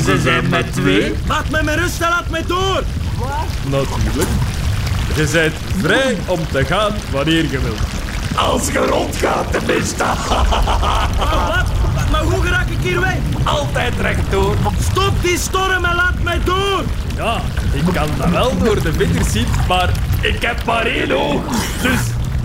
Ze 0.04 0.20
zijn 0.20 0.48
met 0.48 0.72
twee. 0.72 1.14
Laat 1.26 1.50
mij 1.50 1.62
met 1.62 1.74
rust 1.74 2.00
en 2.00 2.08
laat 2.08 2.28
mij 2.28 2.44
door. 2.46 2.82
Natuurlijk. 3.70 4.28
Je 5.14 5.28
bent 5.32 5.54
vrij 5.80 6.16
om 6.26 6.40
te 6.52 6.64
gaan 6.64 6.92
wanneer 7.10 7.50
je 7.50 7.60
wilt. 7.60 7.80
Als 8.36 8.72
je 8.72 8.78
rondgaat, 8.78 9.52
tenminste. 9.52 10.04
Wat? 11.48 11.75
Maar 12.10 12.22
hoe 12.22 12.48
raak 12.48 12.68
ik 12.68 12.78
hier 12.80 13.00
weg? 13.00 13.16
Altijd 13.44 13.94
rechtdoor. 14.00 14.54
Stop 14.90 15.12
die 15.22 15.38
storm 15.38 15.84
en 15.84 15.94
laat 15.94 16.22
mij 16.22 16.40
door. 16.44 16.82
Ja, 17.16 17.40
ik 17.72 17.84
kan 17.92 18.08
dat 18.18 18.30
wel 18.30 18.58
door 18.58 18.82
de 18.82 18.92
vingers 18.92 19.32
zien, 19.32 19.46
maar 19.68 19.90
ik 20.20 20.42
heb 20.42 20.64
maar 20.64 20.86
één 20.86 21.12
oog. 21.12 21.42
Dus 21.82 22.00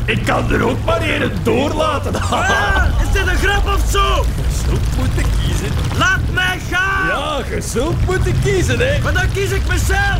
ik 0.06 0.26
kan 0.26 0.52
er 0.52 0.63
ook 0.67 0.86
maar 0.86 1.02
één 1.02 1.32
doorlaten. 1.43 2.15
Ah, 2.15 2.84
is 3.02 3.12
dit 3.12 3.28
een 3.28 3.38
grap 3.38 3.65
of 3.67 3.89
zo? 3.91 4.26
Zult 4.65 4.97
moeten 4.97 5.26
kiezen. 5.41 5.71
Laat 5.97 6.19
mij 6.34 6.60
gaan. 6.71 7.08
Ja, 7.08 7.56
je 7.56 7.62
zult 7.62 8.06
moeten 8.06 8.36
kiezen, 8.43 8.80
hè. 8.80 9.00
Maar 9.04 9.13
dan 9.13 9.32
kies 9.34 9.52
ik 9.52 9.67
mezelf. 9.67 10.19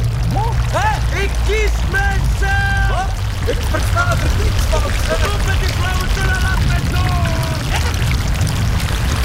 Hè? 0.71 1.19
Ik 1.23 1.30
kies 1.47 1.75
mezelf. 1.91 2.89
Wat? 2.89 3.10
Ik 3.45 3.58
versta 3.69 4.10
er 4.10 4.32
niets 4.43 4.63
van. 4.69 4.82
Stop 5.04 5.45
met 5.45 5.60
die 5.60 5.73
flauwekul 5.80 6.30
en 6.36 6.41
laat 6.41 6.63
mij 6.67 6.90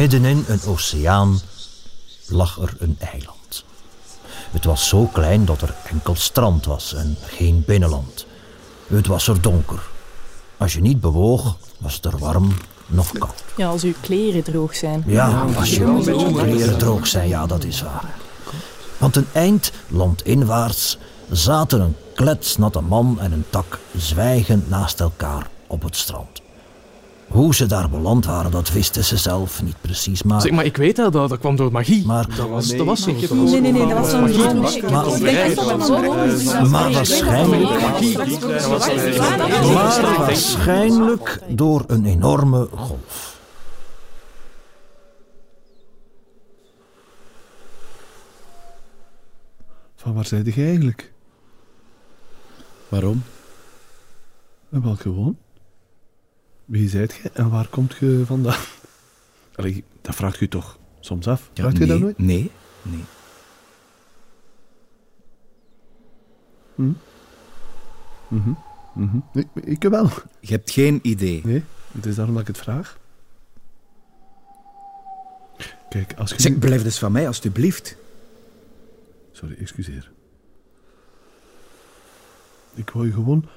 Middenin 0.00 0.44
een 0.48 0.60
oceaan 0.66 1.40
lag 2.26 2.58
er 2.58 2.74
een 2.78 2.96
eiland. 2.98 3.64
Het 4.50 4.64
was 4.64 4.88
zo 4.88 5.04
klein 5.04 5.44
dat 5.44 5.62
er 5.62 5.74
enkel 5.90 6.14
strand 6.14 6.64
was 6.64 6.94
en 6.94 7.16
geen 7.26 7.62
binnenland. 7.66 8.26
Het 8.86 9.06
was 9.06 9.28
er 9.28 9.40
donker. 9.40 9.80
Als 10.56 10.72
je 10.72 10.80
niet 10.80 11.00
bewoog, 11.00 11.56
was 11.78 11.94
het 11.94 12.04
er 12.04 12.18
warm 12.18 12.56
nog 12.86 13.12
koud. 13.12 13.44
Ja, 13.56 13.68
als 13.68 13.82
uw 13.82 13.94
kleren 14.00 14.42
droog 14.42 14.74
zijn. 14.74 15.04
Ja, 15.06 15.46
als 15.56 15.74
je 15.74 16.32
kleren 16.34 16.78
droog 16.78 17.06
zijn, 17.06 17.28
ja, 17.28 17.46
dat 17.46 17.64
is 17.64 17.82
waar. 17.82 18.14
Want 18.98 19.16
een 19.16 19.28
eind 19.32 19.72
landinwaarts 19.88 20.98
zaten 21.30 21.80
een 21.80 21.96
kletsnatte 22.14 22.80
man 22.80 23.20
en 23.20 23.32
een 23.32 23.44
tak 23.50 23.78
zwijgend 23.96 24.68
naast 24.68 25.00
elkaar 25.00 25.46
op 25.66 25.82
het 25.82 25.96
strand. 25.96 26.39
Hoe 27.30 27.54
ze 27.54 27.66
daar 27.66 27.90
beland 27.90 28.24
waren, 28.26 28.50
dat 28.50 28.72
wisten 28.72 29.04
ze 29.04 29.16
zelf 29.16 29.62
niet 29.62 29.76
precies, 29.80 30.22
maar... 30.22 30.40
Zeg, 30.40 30.50
maar 30.50 30.64
ik 30.64 30.76
weet 30.76 30.96
dat, 30.96 31.12
dat, 31.12 31.28
dat 31.28 31.38
kwam 31.38 31.56
door 31.56 31.72
magie. 31.72 32.06
Maar, 32.06 32.36
Dat 32.36 32.48
was, 32.48 32.68
dat 32.76 32.86
was 32.86 33.02
zo. 33.02 33.12
Nee, 33.12 33.60
nee, 33.60 33.72
nee, 33.72 33.86
dat 33.86 33.98
was 33.98 34.12
een 34.12 34.32
droom. 34.32 34.60
Maar- 36.70 36.92
waarschijnlijk, 36.92 37.80
maar 39.72 40.16
waarschijnlijk 40.18 41.38
door 41.48 41.84
een 41.86 42.04
enorme 42.04 42.68
golf. 42.74 43.38
Van 49.96 50.14
waar 50.14 50.26
zijde 50.26 50.52
je 50.54 50.64
eigenlijk? 50.64 51.12
Waarom? 52.88 53.22
En 54.70 54.82
wel 54.82 54.96
gewoon. 54.96 55.38
Wie 56.70 56.88
zijt 56.88 57.14
je 57.22 57.30
en 57.30 57.50
waar 57.50 57.68
komt 57.68 57.96
je 57.96 58.22
vandaan? 58.26 58.60
Allee, 59.56 59.84
dat 60.00 60.14
vraagt 60.14 60.38
je 60.38 60.48
toch 60.48 60.78
soms 61.00 61.26
af? 61.26 61.50
Ja, 61.54 61.62
vraagt 61.62 61.78
je 61.78 61.84
nee, 61.84 61.88
dat 61.88 62.00
nooit? 62.00 62.18
Nee, 62.18 62.50
nee. 62.82 63.04
Mhm. 68.28 69.18
Nee, 69.32 69.46
ik 69.54 69.82
wel. 69.82 70.10
Je 70.40 70.52
hebt 70.52 70.70
geen 70.70 70.98
idee. 71.02 71.40
Nee, 71.44 71.64
het 71.92 72.06
is 72.06 72.14
daarom 72.14 72.34
dat 72.34 72.42
ik 72.42 72.48
het 72.54 72.58
vraag. 72.58 72.98
Kijk, 75.88 76.14
als 76.14 76.30
je... 76.30 76.40
Zeg, 76.40 76.58
blijf 76.58 76.82
dus 76.82 76.98
van 76.98 77.12
mij, 77.12 77.26
alstublieft. 77.26 77.96
Sorry, 79.32 79.56
excuseer. 79.58 80.10
Ik 82.74 82.90
wou 82.90 83.06
je 83.06 83.12
gewoon 83.12 83.48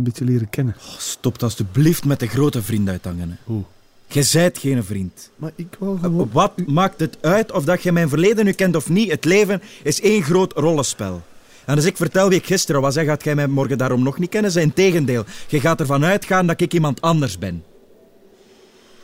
een 0.00 0.06
beetje 0.12 0.24
leren 0.24 0.50
kennen. 0.50 0.74
Oh, 0.78 0.98
Stop 0.98 1.42
alstublieft 1.42 2.04
met 2.04 2.20
de 2.20 2.26
grote 2.26 2.62
vriend 2.62 2.88
uithangen. 2.88 3.28
hè. 3.30 3.36
Hoe? 3.44 3.62
Je 4.06 4.22
zijt 4.22 4.58
geen 4.58 4.84
vriend. 4.84 5.30
Maar 5.36 5.50
ik 5.54 5.76
wou 5.78 5.98
gewoon... 5.98 6.28
Wat 6.32 6.52
maakt 6.66 7.00
het 7.00 7.16
uit 7.20 7.52
of 7.52 7.64
dat 7.64 7.82
je 7.82 7.92
mijn 7.92 8.08
verleden 8.08 8.44
nu 8.44 8.52
kent 8.52 8.76
of 8.76 8.88
niet? 8.88 9.10
Het 9.10 9.24
leven 9.24 9.62
is 9.82 10.00
één 10.00 10.22
groot 10.22 10.52
rollenspel. 10.52 11.22
En 11.64 11.76
als 11.76 11.84
ik 11.84 11.96
vertel 11.96 12.28
wie 12.28 12.38
ik 12.38 12.46
gisteren 12.46 12.80
was, 12.80 12.94
dan 12.94 13.04
gaat 13.04 13.24
jij 13.24 13.34
mij 13.34 13.46
morgen 13.46 13.78
daarom 13.78 14.02
nog 14.02 14.18
niet 14.18 14.30
kennen. 14.30 14.50
Zijn 14.50 14.72
tegendeel. 14.72 15.24
Je 15.48 15.60
gaat 15.60 15.80
ervan 15.80 16.04
uitgaan 16.04 16.46
dat 16.46 16.60
ik 16.60 16.72
iemand 16.74 17.00
anders 17.00 17.38
ben. 17.38 17.64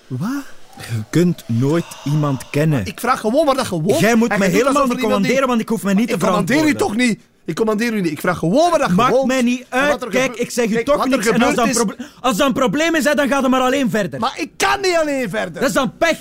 Wat? 0.06 0.44
Je 0.76 1.02
kunt 1.10 1.44
nooit 1.48 1.84
iemand 2.04 2.50
kennen. 2.50 2.86
Ik 2.86 3.00
vraag 3.00 3.20
gewoon 3.20 3.46
waar 3.46 3.54
dat 3.54 3.66
gewoon. 3.66 3.98
Jij 3.98 4.14
moet 4.14 4.30
En 4.30 4.38
mij 4.38 4.48
helemaal 4.48 4.72
niet 4.72 4.82
er 4.82 4.88
die- 4.96 4.98
commanderen, 5.04 5.48
want 5.48 5.60
ik 5.60 5.68
hoef 5.68 5.82
mij 5.82 5.94
niet 5.94 6.08
te 6.08 6.14
Ik 6.14 6.20
commandeer 6.20 6.56
verantwoorden. 6.56 6.88
je 6.96 6.98
toch 6.98 7.08
niet? 7.08 7.20
Ik 7.46 7.54
commandeer 7.54 7.92
u 7.94 8.00
niet. 8.00 8.10
Ik 8.12 8.20
vraag 8.20 8.38
gewoon 8.38 8.70
wat 8.70 8.80
dat 8.80 8.90
Maakt 8.90 9.24
mij 9.24 9.42
niet 9.42 9.66
uit. 9.68 10.08
Kijk, 10.08 10.36
ik 10.36 10.50
zeg 10.50 10.66
u 10.68 10.72
Kijk, 10.72 10.86
toch 10.86 11.06
niks. 11.08 11.26
En 11.26 11.42
als 11.42 11.54
dat, 11.54 11.64
een 11.64 11.70
is- 11.98 12.06
als 12.20 12.36
dat 12.36 12.46
een 12.46 12.52
probleem 12.52 12.94
is, 12.94 13.04
dan 13.04 13.28
gaat 13.28 13.42
het 13.42 13.50
maar 13.50 13.60
alleen 13.60 13.90
verder. 13.90 14.20
Maar 14.20 14.34
ik 14.40 14.50
kan 14.56 14.80
niet 14.80 14.96
alleen 15.00 15.30
verder. 15.30 15.52
Dat 15.60 15.68
is 15.68 15.72
dan 15.72 15.96
pech. 15.96 16.18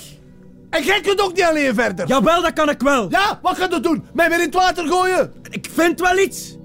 En 0.69 0.83
jij 0.83 1.01
kunt 1.01 1.21
ook 1.21 1.33
niet 1.33 1.43
alleen 1.43 1.73
verder. 1.73 2.07
Jawel, 2.07 2.41
dat 2.41 2.53
kan 2.53 2.69
ik 2.69 2.81
wel. 2.81 3.09
Ja, 3.09 3.39
wat 3.41 3.57
gaat 3.57 3.73
je 3.73 3.79
doen? 3.79 4.03
Mij 4.13 4.29
weer 4.29 4.39
in 4.39 4.45
het 4.45 4.53
water 4.53 4.87
gooien? 4.87 5.33
Ik 5.49 5.67
vind 5.73 5.99
wel 5.99 6.17
iets. 6.17 6.57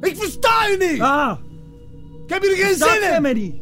Ik 0.00 0.16
versta 0.16 0.70
u 0.70 0.76
niet. 0.92 1.00
Ah, 1.00 1.32
Ik 2.26 2.32
heb 2.32 2.42
hier 2.42 2.56
geen 2.56 2.74
zin 2.74 3.24
in. 3.24 3.36
niet. 3.36 3.54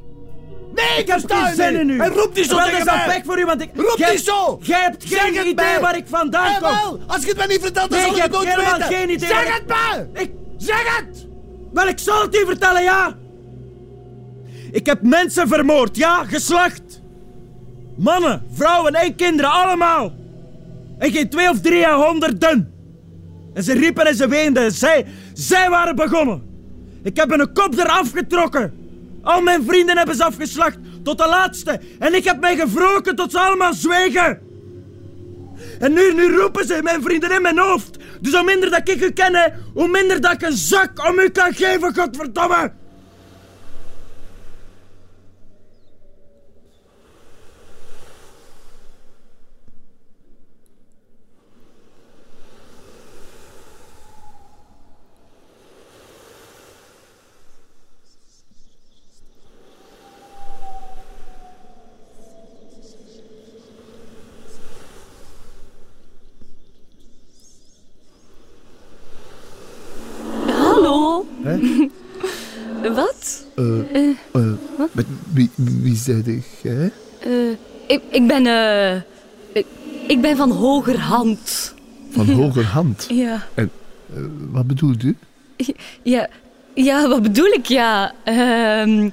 Nee, 0.77 0.99
ik 1.03 1.07
heb 1.09 1.21
geen 1.27 1.55
zin 1.55 1.81
in 1.81 1.91
u. 1.91 1.99
En 1.99 2.09
roep 2.09 2.35
niet 2.35 2.47
zo 2.49 2.57
tegen 2.59 2.85
dat 2.87 2.95
is 2.95 3.05
pech 3.15 3.25
voor 3.25 3.39
u, 3.41 3.45
want 3.45 3.61
ik... 3.63 3.71
Roep 3.75 4.07
niet 4.11 4.21
zo. 4.25 4.59
Jij 4.63 4.81
hebt 4.81 5.03
Zeg 5.09 5.21
geen 5.23 5.33
idee 5.41 5.55
mij. 5.55 5.81
waar 5.81 5.97
ik 5.97 6.05
vandaan 6.09 6.53
kom. 6.53 6.61
wel, 6.63 7.01
als 7.07 7.23
je 7.23 7.29
het 7.29 7.37
mij 7.37 7.47
niet 7.47 7.61
vertelt, 7.61 7.91
dan 7.91 7.99
Nee, 7.99 8.09
zal 8.09 8.17
ik 8.17 8.23
het 8.23 8.33
nooit 8.33 8.49
helemaal 8.49 8.81
geen 8.89 9.11
idee 9.11 9.29
Zeg 9.29 9.55
het 9.59 9.67
mij. 9.67 10.09
Ik, 10.23 10.31
Zeg 10.57 10.97
het. 10.99 11.27
wel, 11.73 11.87
ik 11.89 11.99
zal 11.99 12.23
het 12.23 12.37
u 12.37 12.45
vertellen, 12.47 12.83
ja. 12.83 13.17
Ik 14.73 14.87
heb 14.87 15.03
mensen 15.03 15.49
vermoord, 15.49 15.97
ja, 15.97 16.25
geslacht. 16.25 17.01
Mannen, 17.97 18.47
vrouwen 18.53 18.95
en 18.95 19.15
kinderen, 19.15 19.51
allemaal. 19.51 20.13
En 20.99 21.11
geen 21.13 21.29
twee 21.29 21.51
of 21.51 21.61
drie 21.61 21.85
en 21.87 21.95
honderden. 21.95 22.73
En 23.55 23.63
ze 23.63 23.73
riepen 23.73 24.07
en 24.07 24.15
ze 24.15 24.29
weenden. 24.29 24.73
Zij, 24.73 25.07
zij 25.35 25.71
waren 25.71 25.97
begonnen. 25.97 26.43
Ik 27.03 27.17
heb 27.17 27.31
hun 27.31 27.53
kop 27.53 27.79
eraf 27.79 28.11
getrokken. 28.13 28.86
Al 29.27 29.41
mijn 29.41 29.65
vrienden 29.65 29.97
hebben 29.97 30.17
ze 30.17 30.25
afgeslacht, 30.25 30.77
tot 31.03 31.19
de 31.19 31.27
laatste. 31.27 31.81
En 31.99 32.15
ik 32.15 32.25
heb 32.25 32.41
mij 32.41 32.57
gewroken 32.57 33.17
tot 33.17 33.31
ze 33.31 33.39
allemaal 33.39 33.75
zwegen. 33.75 34.41
En 35.79 35.93
nu, 35.93 36.15
nu 36.15 36.37
roepen 36.37 36.67
ze 36.67 36.81
mijn 36.83 37.03
vrienden 37.03 37.31
in 37.31 37.43
mijn 37.43 37.59
hoofd. 37.59 37.97
Dus 38.21 38.35
hoe 38.35 38.45
minder 38.45 38.71
dat 38.71 38.89
ik 38.89 39.03
u 39.03 39.11
ken, 39.11 39.65
hoe 39.75 39.89
minder 39.89 40.21
dat 40.21 40.33
ik 40.33 40.43
een 40.43 40.57
zak 40.57 41.09
om 41.09 41.19
u 41.19 41.29
kan 41.29 41.55
geven, 41.55 41.95
godverdomme. 41.95 42.73
Hallo? 70.77 71.27
Hè? 71.43 71.57
Eh, 73.97 74.09
eh, 74.33 75.05
wie, 75.33 75.51
wie 75.57 75.97
zei 75.97 76.43
jij? 76.63 76.93
Eh, 77.19 77.51
ik, 77.87 78.01
ik 78.11 78.27
ben, 78.27 78.47
eh... 78.47 78.95
ik, 79.53 79.67
ik 80.07 80.21
ben 80.21 80.37
van 80.37 80.51
hogerhand. 80.51 81.75
Van 82.11 82.29
hogerhand. 82.41 83.07
Ja. 83.09 83.47
En 83.55 83.71
wat 84.51 84.67
bedoelt 84.67 85.03
u? 85.03 85.17
Ja, 86.03 86.29
ja 86.75 87.09
wat 87.09 87.23
bedoel 87.23 87.47
ik? 87.47 87.67
Ja, 87.67 88.13
ehm, 88.25 89.11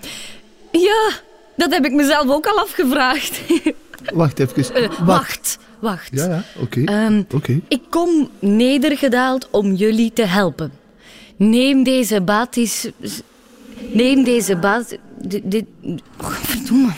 ja, 0.72 1.10
dat 1.56 1.72
heb 1.72 1.86
ik 1.86 1.92
mezelf 1.92 2.30
ook 2.30 2.46
al 2.46 2.60
afgevraagd. 2.60 3.42
Wacht 4.14 4.40
even. 4.40 4.92
Wacht, 5.06 5.58
wacht. 5.80 6.10
Ja, 6.12 6.26
ja, 6.26 6.44
oké. 6.60 6.84
Ehm, 6.84 7.24
Oké. 7.34 7.60
ik 7.68 7.82
kom 7.90 8.30
nedergedaald 8.40 9.48
om 9.52 9.74
jullie 9.74 10.14
te 10.14 10.26
helpen. 10.26 10.72
Neem 11.36 11.84
deze 11.84 12.22
batis... 12.22 12.90
Neem 13.94 14.24
deze 14.24 14.56
batis... 14.56 14.98
Dit... 15.22 15.42
dit 15.52 15.66
oh, 16.22 16.28
verdomme. 16.30 16.92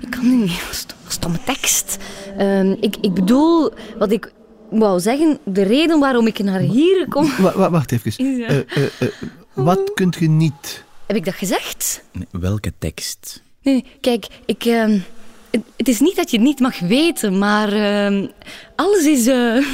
Ik 0.00 0.10
kan 0.10 0.28
nu 0.28 0.36
niet. 0.36 0.62
St- 0.70 0.94
Stomme 1.08 1.38
tekst. 1.44 1.96
Ehm, 2.38 2.74
ik, 2.80 2.96
ik 3.00 3.14
bedoel, 3.14 3.72
wat 3.98 4.12
ik 4.12 4.32
wou 4.70 5.00
zeggen, 5.00 5.38
de 5.44 5.62
reden 5.62 5.98
waarom 6.00 6.26
ik 6.26 6.38
naar 6.38 6.60
hier 6.60 7.06
kom... 7.08 7.30
Wa- 7.38 7.56
wa- 7.56 7.70
wacht 7.70 7.92
even. 7.92 8.36
Ja. 8.36 8.46
Eh, 8.46 8.58
eh, 8.58 8.84
eh, 8.98 9.08
wat 9.54 9.94
kunt 9.94 10.16
je 10.16 10.28
niet? 10.28 10.84
Heb 11.06 11.16
ik 11.16 11.24
dat 11.24 11.34
gezegd? 11.34 12.02
Nee, 12.12 12.26
welke 12.30 12.72
tekst? 12.78 13.42
Nee, 13.62 13.84
kijk, 14.00 14.26
ik... 14.46 14.64
het, 15.50 15.88
is 15.88 16.00
niet 16.00 16.16
dat 16.16 16.30
je 16.30 16.36
het 16.36 16.46
niet 16.46 16.60
mag 16.60 16.78
weten, 16.78 17.38
maar 17.38 17.72
ehm, 17.72 18.26
alles 18.74 19.04
is 19.04 19.26
eh, 19.26 19.56
eh, 19.56 19.64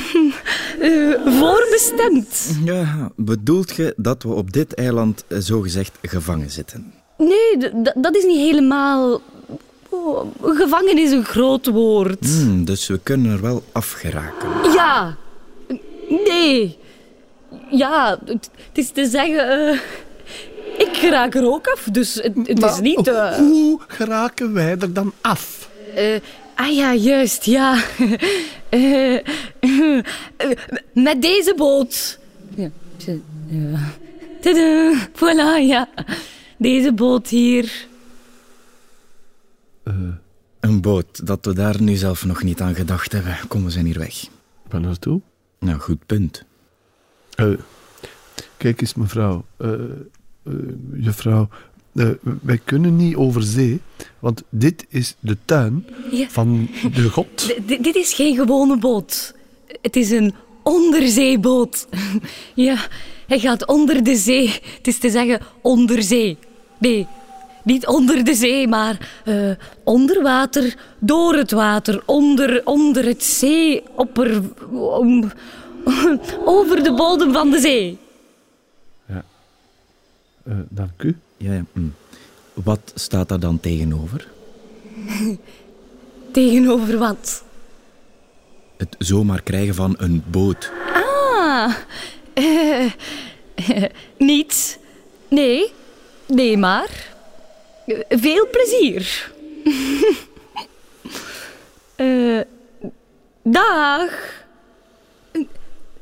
voorbestemd. 1.41 2.57
Ja, 2.65 3.11
bedoelt 3.17 3.77
je 3.77 3.95
dat 3.97 4.23
we 4.23 4.29
op 4.29 4.53
dit 4.53 4.75
eiland 4.75 5.25
eh, 5.29 5.39
zogezegd 5.39 5.99
gevangen 6.03 6.51
zitten? 6.51 6.93
Nee, 7.19 7.73
dat 7.95 8.17
is 8.17 8.25
niet 8.25 8.39
helemaal... 8.39 9.21
Oh, 9.89 10.27
gevangen 10.43 10.99
is 10.99 11.11
een 11.11 11.25
groot 11.25 11.67
woord. 11.67 12.27
Hmm, 12.27 12.65
dus 12.65 12.87
we 12.87 13.01
kunnen 13.03 13.33
er 13.33 13.41
wel 13.41 13.63
afgeraken. 13.73 14.73
Ja. 14.73 15.17
Nee. 16.09 16.79
Ja, 17.71 18.19
het 18.25 18.51
is 18.73 18.91
te 18.91 19.07
zeggen... 19.07 19.81
eh, 20.79 20.87
ik 20.87 20.97
raak 21.11 21.35
er 21.35 21.47
ook 21.53 21.67
af, 21.67 21.89
dus 21.93 22.15
het, 22.15 22.35
het 22.45 22.63
is 22.63 22.81
niet... 22.81 23.09
eh, 23.09 23.35
Hoe 23.37 23.81
geraken 23.89 24.53
wij 24.53 24.71
er 24.79 24.93
dan 24.93 25.13
af? 25.21 25.69
eh, 25.95 26.21
ah 26.55 26.75
ja, 26.75 26.95
juist, 26.95 27.45
ja. 27.45 27.79
Eh, 28.69 29.15
eh, 29.61 30.03
met 30.95 31.23
deze 31.23 31.55
boot. 31.57 32.19
Ja. 32.55 32.71
t- 32.97 33.07
ja. 33.47 33.79
Tada, 34.41 34.93
voilà, 35.13 35.63
ja. 35.67 35.89
Deze 36.59 36.93
boot 36.93 37.29
hier. 37.29 37.87
Een 40.61 40.81
boot, 40.81 41.27
dat 41.27 41.45
we 41.45 41.55
daar 41.55 41.83
nu 41.83 41.95
zelf 41.95 42.25
nog 42.25 42.43
niet 42.43 42.61
aan 42.61 42.75
gedacht 42.75 43.13
hebben. 43.13 43.37
Kom, 43.49 43.65
we 43.65 43.71
zijn 43.71 43.85
hier 43.87 43.99
weg. 43.99 44.25
Waar 44.69 44.81
naartoe? 44.81 45.21
Nou, 45.59 45.79
goed 45.79 46.07
punt. 46.07 46.45
Eh, 47.35 47.49
kijk 48.57 48.81
eens, 48.81 48.95
mevrouw. 48.95 49.45
Eh, 50.45 50.53
juffrouw, 51.05 51.49
eh, 51.95 52.09
wij 52.43 52.61
kunnen 52.65 52.97
niet 52.97 53.17
over 53.17 53.43
zee, 53.43 53.81
want 54.19 54.43
dit 54.49 54.87
is 54.89 55.15
de 55.21 55.37
tuin 55.45 55.87
Ja. 56.11 56.27
van 56.29 56.69
de 56.95 57.09
god. 57.11 57.27
D- 57.67 57.83
dit 57.85 57.95
is 57.95 58.13
geen 58.15 58.35
gewone 58.37 58.79
boot. 58.79 59.35
Het 59.83 59.97
is 59.97 60.11
een 60.11 60.35
onderzeeboot. 60.63 61.87
ja, 62.55 62.77
hij 63.27 63.39
gaat 63.39 63.67
onder 63.67 64.03
de 64.05 64.17
zee. 64.17 64.49
Het 64.77 64.87
is 64.87 64.99
te 64.99 65.11
zeggen 65.11 65.41
onder 65.61 66.03
zee. 66.03 66.37
Nee, 66.79 67.07
niet 67.65 67.87
onder 67.87 68.25
de 68.25 68.35
zee, 68.35 68.69
maar 68.69 69.21
eh, 69.25 69.51
onder 69.85 70.23
water, 70.23 70.75
door 70.99 71.35
het 71.35 71.51
water, 71.51 72.03
onder, 72.07 72.61
onder 72.65 73.05
het 73.05 73.23
zeeopper... 73.25 74.43
om- 74.73 75.31
over 76.45 76.83
de 76.83 76.93
bodem 76.97 77.33
van 77.33 77.51
de 77.51 77.59
zee. 77.59 77.99
Eh, 80.45 80.57
dank 80.69 81.03
u. 81.03 81.17
Ja, 81.37 81.53
ja. 81.53 81.65
hm. 81.73 81.89
Wat 82.53 82.93
staat 82.95 83.29
daar 83.29 83.41
dan 83.41 83.61
tegenover? 83.61 84.29
Tegenover 86.33 86.99
wat? 86.99 87.45
Het 88.77 88.95
zomaar 88.99 89.43
krijgen 89.43 89.75
van 89.75 89.95
een 89.99 90.25
boot. 90.31 90.73
Ah, 90.93 91.75
eh, 92.33 92.85
eh, 93.55 93.85
niets. 94.19 94.77
Nee, 95.29 95.73
nee 96.27 96.57
maar. 96.57 97.13
Veel 98.09 98.49
plezier. 98.51 99.33
Eh, 101.97 102.41
dag. 103.43 104.11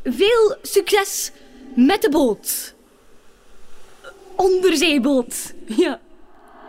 Veel 0.05 0.57
succes 0.63 1.33
met 1.77 2.03
de 2.03 2.09
boot. 2.09 2.75
Onderzeeboot. 4.37 5.55
Ja. 5.67 5.99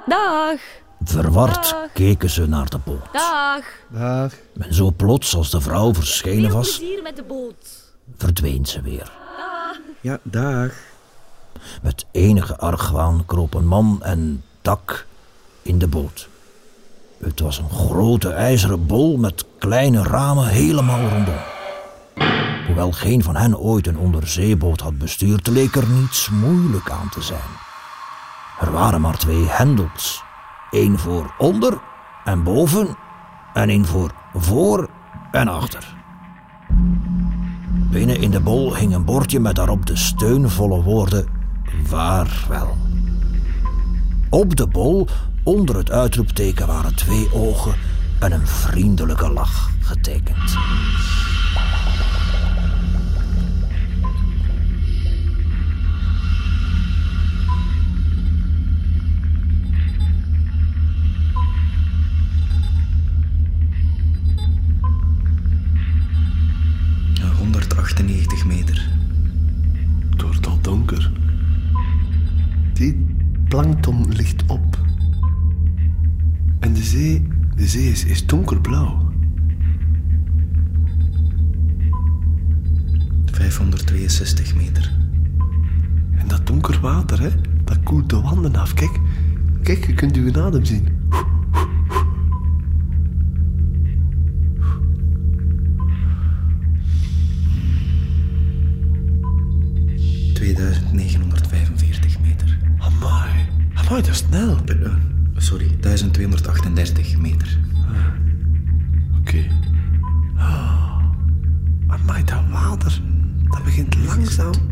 Dag. 0.05 0.59
Verward 1.03 1.69
Dag. 1.69 1.91
keken 1.93 2.29
ze 2.29 2.47
naar 2.47 2.69
de 2.69 2.77
boot. 2.85 3.13
Dag. 3.13 3.63
Dag. 3.89 4.33
En 4.59 4.73
zo 4.73 4.91
plots 4.91 5.35
als 5.35 5.51
de 5.51 5.61
vrouw 5.61 5.93
verschenen 5.93 6.49
Veel 6.49 6.57
was, 6.59 6.77
plezier 6.77 7.01
met 7.01 7.15
de 7.15 7.23
boot. 7.23 7.93
verdween 8.17 8.65
ze 8.65 8.81
weer. 8.81 9.11
Ja, 10.01 10.19
dag. 10.23 10.71
Met 11.81 12.05
enige 12.11 12.57
argwaan 12.57 13.23
kropen 13.25 13.65
man 13.65 13.99
en 14.01 14.43
dak 14.61 15.05
in 15.61 15.79
de 15.79 15.87
boot. 15.87 16.27
Het 17.23 17.39
was 17.39 17.57
een 17.57 17.69
grote 17.69 18.29
ijzeren 18.29 18.85
bol 18.85 19.17
met 19.17 19.45
kleine 19.57 20.03
ramen 20.03 20.47
helemaal 20.47 21.09
rondom. 21.09 21.35
Hoewel 22.65 22.91
geen 22.91 23.23
van 23.23 23.35
hen 23.35 23.57
ooit 23.57 23.87
een 23.87 23.97
onderzeeboot 23.97 24.79
had 24.79 24.97
bestuurd, 24.97 25.47
leek 25.47 25.75
er 25.75 25.89
niets 25.89 26.29
moeilijk 26.29 26.89
aan 26.91 27.09
te 27.09 27.21
zijn. 27.21 27.61
Er 28.59 28.71
waren 28.71 29.01
maar 29.01 29.17
twee 29.17 29.45
hendels. 29.47 30.23
één 30.71 30.99
voor 30.99 31.33
onder 31.37 31.81
en 32.23 32.43
boven 32.43 32.97
en 33.53 33.69
één 33.69 33.85
voor 33.85 34.11
voor 34.33 34.89
en 35.31 35.47
achter. 35.47 35.95
Binnen 37.91 38.19
in 38.19 38.31
de 38.31 38.39
bol 38.39 38.75
hing 38.75 38.93
een 38.93 39.05
bordje 39.05 39.39
met 39.39 39.55
daarop 39.55 39.85
de 39.85 39.95
steunvolle 39.95 40.81
woorden 40.81 41.27
vaarwel. 41.83 42.77
Op 44.29 44.55
de 44.55 44.67
bol, 44.67 45.07
onder 45.43 45.75
het 45.75 45.91
uitroepteken, 45.91 46.67
waren 46.67 46.95
twee 46.95 47.33
ogen 47.33 47.75
en 48.19 48.31
een 48.31 48.47
vriendelijke 48.47 49.29
lach 49.29 49.69
getekend. 49.79 50.57
Plankton 73.53 74.13
ligt 74.15 74.43
op. 74.47 74.77
En 76.59 76.73
de 76.73 76.83
zee, 76.83 77.27
de 77.55 77.67
zee 77.67 77.89
is, 77.89 78.25
donkerblauw. 78.25 79.11
562 83.31 84.55
meter. 84.55 84.91
En 86.17 86.27
dat 86.27 86.47
donker 86.47 86.79
water, 86.81 87.21
hè, 87.21 87.29
dat 87.63 87.83
koelt 87.83 88.09
de 88.09 88.21
wanden 88.21 88.55
af. 88.55 88.73
Kijk, 88.73 88.99
kijk, 89.63 89.85
je 89.85 89.93
kunt 89.93 90.15
uw 90.15 90.41
adem 90.41 90.65
zien. 90.65 90.87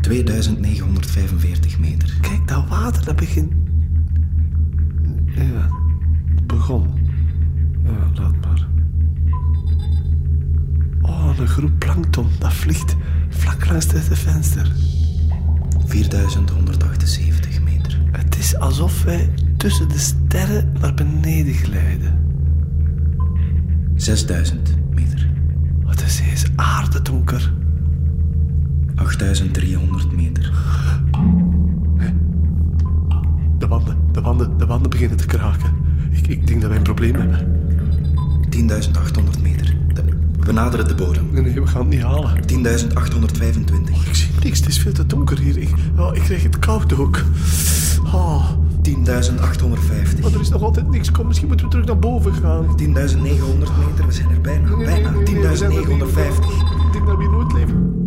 2945 0.02 1.78
meter. 1.78 2.16
Kijk, 2.20 2.48
dat 2.48 2.68
water, 2.68 3.04
dat 3.04 3.16
begint... 3.16 3.52
Ja, 5.26 5.68
het 6.34 6.46
begon. 6.46 6.88
Ja, 7.84 8.10
laat 8.14 8.34
maar. 8.40 8.68
Oh, 11.02 11.38
een 11.38 11.48
groep 11.48 11.78
plankton, 11.78 12.26
dat 12.38 12.52
vliegt 12.52 12.96
vlak 13.28 13.66
langs 13.66 13.92
het 13.92 14.18
venster. 14.18 14.72
4178 15.86 17.62
meter. 17.62 18.00
Het 18.12 18.38
is 18.38 18.56
alsof 18.56 19.02
wij 19.02 19.30
tussen 19.56 19.88
de 19.88 19.98
sterren 19.98 20.72
naar 20.80 20.94
beneden 20.94 21.54
glijden. 21.54 22.30
6000 23.94 24.74
meter. 24.94 25.30
Oh, 25.84 25.92
de 25.92 26.08
zee 26.08 26.32
is 26.32 26.44
aardedonker. 26.56 27.52
8300 29.02 30.12
meter. 30.12 30.52
De 33.58 33.66
wanden, 33.68 33.96
de 34.12 34.20
wanden, 34.20 34.58
de 34.58 34.66
wanden 34.66 34.90
beginnen 34.90 35.16
te 35.16 35.26
kraken. 35.26 35.70
Ik, 36.10 36.26
ik 36.26 36.46
denk 36.46 36.60
dat 36.60 36.68
wij 36.68 36.78
een 36.78 36.84
probleem 36.84 37.14
hebben. 37.14 37.60
10.800 38.56 39.42
meter. 39.42 39.74
We 40.40 40.52
naderen 40.52 40.88
de 40.88 40.94
bodem. 40.94 41.28
Nee, 41.32 41.42
nee, 41.42 41.60
we 41.60 41.66
gaan 41.66 41.80
het 41.80 41.90
niet 41.90 42.02
halen. 42.02 42.30
10.825. 42.30 44.06
Ik 44.08 44.14
zie 44.14 44.28
niks, 44.42 44.58
het 44.58 44.68
is 44.68 44.78
veel 44.78 44.92
te 44.92 45.06
donker 45.06 45.38
hier. 45.38 45.58
Ik, 45.58 45.70
oh, 45.98 46.16
ik 46.16 46.22
krijg 46.22 46.42
het 46.42 46.58
koud 46.58 46.98
ook. 46.98 47.22
Oh, 48.04 48.50
10.850. 48.88 50.20
maar 50.22 50.32
er 50.32 50.40
is 50.40 50.48
nog 50.48 50.62
altijd 50.62 50.90
niks. 50.90 51.10
Kom, 51.10 51.26
misschien 51.26 51.48
moeten 51.48 51.66
we 51.66 51.72
terug 51.72 51.86
naar 51.86 51.98
boven 51.98 52.34
gaan. 52.34 52.66
10.900 52.66 52.86
meter. 52.86 54.06
We 54.06 54.12
zijn 54.12 54.30
er 54.30 54.40
bijna. 54.40 54.76
Nee, 54.76 54.84
Bijna. 54.86 55.10
nee, 55.10 55.22
nee, 55.22 55.34
nee, 55.34 55.48
we 55.48 55.56
zijn 55.56 55.72
er 55.72 55.88
niet. 55.88 56.04
10.950. 56.04 56.06
Ik 56.86 56.92
denk 56.92 57.06
dat 57.06 57.16
we 57.16 57.22
hier 57.22 57.30
nooit 57.30 57.52
leven. 57.52 58.01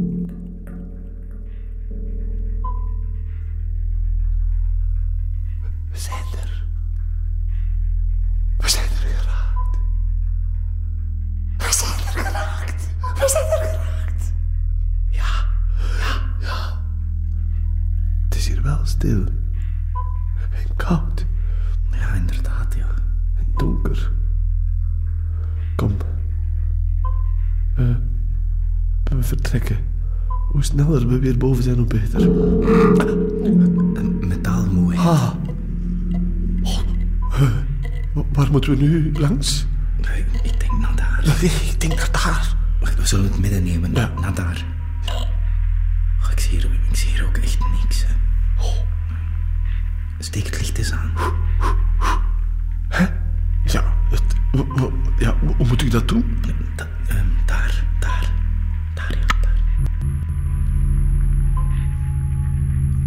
Vertrekken. 29.26 29.78
Hoe 30.52 30.64
sneller 30.64 31.08
we 31.08 31.20
weer 31.20 31.38
boven 31.38 31.64
zijn, 31.64 31.76
hoe 31.76 31.86
beter. 31.86 32.22
Een 33.98 34.28
metaalmoeheid. 34.28 35.08
Ah. 35.08 35.32
Oh, 36.62 36.80
wa- 38.14 38.24
waar 38.34 38.52
moeten 38.52 38.78
we 38.78 38.84
nu 38.84 39.12
langs? 39.14 39.66
Ik, 40.02 40.26
ik 40.44 40.60
denk 40.60 40.72
naar 40.80 40.96
daar. 40.96 41.24
Nee, 41.42 41.52
ik 41.52 41.82
denk 41.82 41.96
naar 41.96 42.10
daar. 42.12 42.56
We 42.98 43.08
zullen 43.08 43.26
het 43.26 43.40
midden 43.40 43.64
nemen. 43.64 43.94
Ja. 43.94 44.12
Naar 44.22 44.34
daar. 44.34 44.66
Oh, 46.24 46.32
ik, 46.32 46.40
zie 46.40 46.52
hier, 46.52 46.70
ik 46.90 46.96
zie 46.96 47.10
hier 47.10 47.26
ook 47.26 47.38
echt 47.38 47.58
niks. 47.82 48.06
Hè. 48.08 48.14
Steek 50.20 50.46
het 50.46 50.60
licht 50.60 50.78
eens 50.78 50.92
aan. 50.94 51.12
Ja, 53.66 53.94
het, 54.10 54.24
ja, 55.18 55.36
hoe 55.58 55.68
moet 55.68 55.82
ik 55.82 55.92
dat 55.92 56.08
doen? 56.08 56.38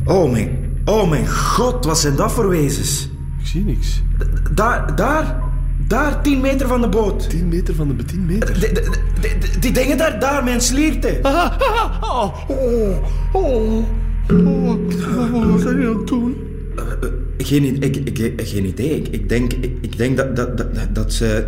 Oh 0.08 0.30
mijn, 0.32 0.58
oh 0.84 1.08
mijn 1.10 1.28
god, 1.28 1.84
wat 1.84 1.98
zijn 1.98 2.16
dat 2.16 2.32
voor 2.32 2.48
wezens? 2.48 3.08
Ik 3.40 3.46
zie 3.46 3.64
niks. 3.64 4.02
Daar, 4.54 4.96
daar, 4.96 5.36
daar, 5.86 6.22
10 6.22 6.40
meter 6.40 6.68
van 6.68 6.80
de 6.80 6.88
boot. 6.88 7.30
10 7.30 7.48
meter 7.48 7.74
van 7.74 7.96
de 7.96 8.04
10 8.04 8.26
meter. 8.26 8.60
Die, 8.60 8.72
die, 8.72 8.82
die- 9.20 9.38
die- 9.38 9.58
die 9.60 9.72
dingen 9.72 9.96
daar, 9.98 10.20
daar, 10.20 10.44
mijn 10.44 10.60
slierte. 10.60 11.18
Ah, 11.22 11.34
ah, 11.34 12.02
ah, 12.02 12.50
oh, 12.50 12.96
oh, 13.32 13.84
oh, 14.30 14.76
wat 15.52 15.60
ga 15.62 15.70
je 15.70 15.94
aan 15.98 16.04
doen? 16.04 16.36
Geen, 17.38 17.64
i- 17.64 17.76
ik, 17.80 17.96
ik, 17.96 18.40
geen 18.48 18.64
idee. 18.64 18.96
Ik, 18.96 19.08
ik 19.08 19.28
denk, 19.28 19.52
ik, 19.52 19.78
ik 19.80 19.96
denk 19.96 20.16
dat, 20.16 20.36
dat, 20.36 20.56
dat, 20.58 20.66
dat 20.92 21.12
ze 21.12 21.46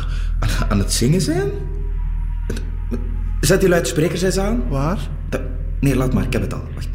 aan 0.68 0.78
het 0.78 0.92
zingen 0.92 1.20
zijn. 1.20 1.50
Zet 3.40 3.60
die 3.60 3.68
luidsprekers 3.68 4.22
eens 4.22 4.38
aan. 4.38 4.62
Waar? 4.68 4.98
Nee, 5.80 5.96
laat 5.96 6.14
maar, 6.14 6.24
ik 6.24 6.32
heb 6.32 6.42
het 6.42 6.54
al. 6.54 6.62
Wacht. 6.74 6.88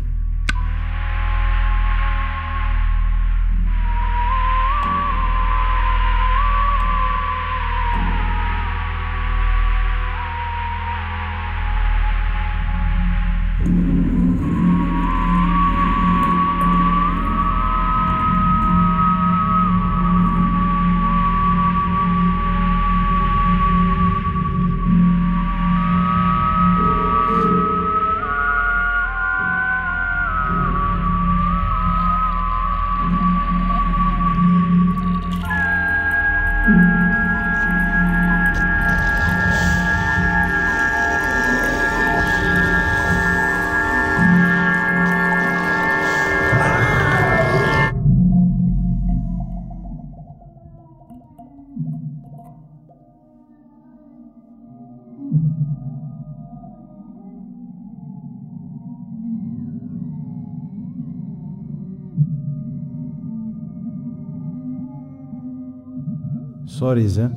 Sorry. 66.83 67.31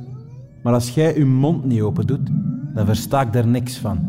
Maar 0.63 0.73
als 0.73 0.89
jij 0.89 1.15
uw 1.15 1.25
mond 1.25 1.65
niet 1.65 1.81
open 1.81 2.07
doet, 2.07 2.29
dan 2.73 2.85
versta 2.85 3.21
ik 3.21 3.33
daar 3.33 3.47
niks 3.47 3.77
van. 3.77 3.99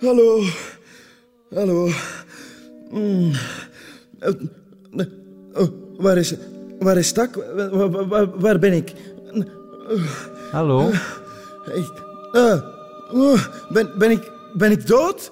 Hallo. 0.00 0.42
Hallo. 1.54 1.88
Mm. 2.90 3.32
Eh, 4.18 4.32
oh, 5.52 5.68
waar 5.98 6.16
is... 6.16 6.34
Waar 6.78 6.96
is 6.96 7.12
Tak? 7.12 7.34
Waar, 8.38 8.58
ben 8.58 8.72
ik? 8.72 8.92
Hallo. 10.50 10.88
Ik 11.74 12.06
ben, 13.68 13.90
ben, 13.98 14.10
ik, 14.10 14.30
ben 14.54 14.70
ik 14.70 14.86
dood? 14.86 15.30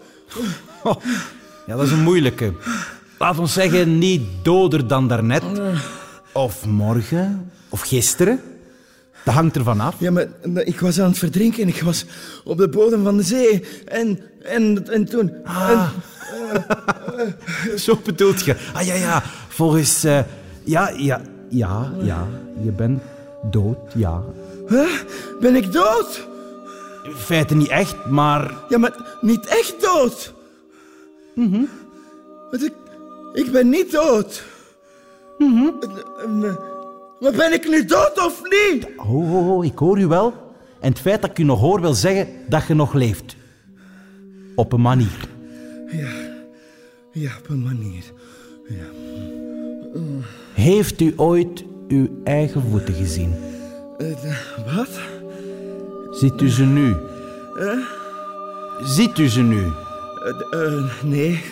Ja, 1.67 1.77
dat 1.77 1.83
is 1.87 1.91
een 1.91 2.03
moeilijke. 2.03 2.53
Laat 3.19 3.39
ons 3.39 3.53
zeggen, 3.53 3.99
niet 3.99 4.23
doder 4.43 4.87
dan 4.87 5.09
daarnet. 5.09 5.43
Of 6.33 6.67
morgen. 6.67 7.51
Of 7.69 7.81
gisteren. 7.81 8.41
Dat 9.25 9.35
hangt 9.35 9.57
ervan 9.57 9.81
af. 9.81 9.95
Ja, 9.99 10.11
maar 10.11 10.27
ik 10.65 10.81
was 10.81 11.01
aan 11.01 11.09
het 11.09 11.19
verdrinken. 11.19 11.69
Ik 11.69 11.83
was 11.83 12.05
op 12.45 12.59
de 12.59 12.69
bodem 12.69 13.03
van 13.05 13.17
de 13.17 13.23
zee. 13.23 13.65
En, 13.85 14.21
en, 14.43 14.89
en 14.93 15.05
toen... 15.05 15.33
en- 15.45 15.89
Zo 17.79 17.99
bedoelt 18.05 18.45
je. 18.45 18.57
Ah 18.73 18.83
ja, 18.87 18.95
ja. 18.95 19.23
Volgens. 19.49 20.05
eh, 20.05 20.19
ja, 20.65 20.89
ja, 20.97 21.21
ja, 21.49 21.93
ja. 22.03 22.27
Je 22.63 22.71
bent 22.71 23.03
dood, 23.51 23.77
ja. 23.95 24.23
Huh? 24.69 24.89
Ben 25.41 25.57
ik 25.57 25.73
dood? 25.73 26.27
In 27.07 27.15
feite 27.15 27.55
niet 27.55 27.69
echt, 27.69 28.07
maar. 28.07 28.55
Ja, 28.69 28.79
maar 28.79 29.19
niet 29.21 29.47
echt 29.47 29.75
dood. 29.81 30.33
Want 32.51 32.65
ik, 32.65 32.73
ik 33.33 33.53
ben 33.53 33.69
niet 33.69 33.93
dood. 33.93 34.45
Eh, 35.39 35.47
eh, 35.49 36.57
Maar 37.21 37.33
ben 37.33 37.53
ik 37.53 37.69
nu 37.69 37.85
dood 37.85 38.25
of 38.27 38.41
niet? 38.43 38.87
Oh, 38.97 39.35
oh, 39.35 39.51
oh, 39.51 39.65
ik 39.65 39.79
hoor 39.79 39.99
u 39.99 40.07
wel. 40.07 40.35
En 40.81 40.89
het 40.89 41.01
feit 41.01 41.21
dat 41.21 41.31
ik 41.31 41.39
u 41.39 41.43
nog 41.43 41.61
hoor 41.61 41.81
wil 41.81 41.95
zeggen 41.95 42.29
dat 42.49 42.67
je 42.67 42.75
nog 42.75 42.93
leeft. 42.93 43.37
Op 44.55 44.73
een 44.73 44.81
manier. 44.81 45.29
Ja, 47.13 47.31
op 47.39 47.49
een 47.49 47.63
manier. 47.63 48.05
Heeft 50.53 51.01
u 51.01 51.13
ooit 51.17 51.65
uw 51.89 52.09
eigen 52.25 52.63
voeten 52.71 52.95
gezien? 52.95 53.35
Eh, 53.99 54.77
wat? 54.77 54.89
Ziet 56.17 56.41
u 56.41 56.49
ze 56.49 56.65
nu? 56.65 56.97
Ziet 58.83 59.19
u 59.19 59.29
ze 59.29 59.41
nu? 59.43 59.63
Eh, 60.51 60.67
eh, 60.67 60.85
nee. 61.03 61.43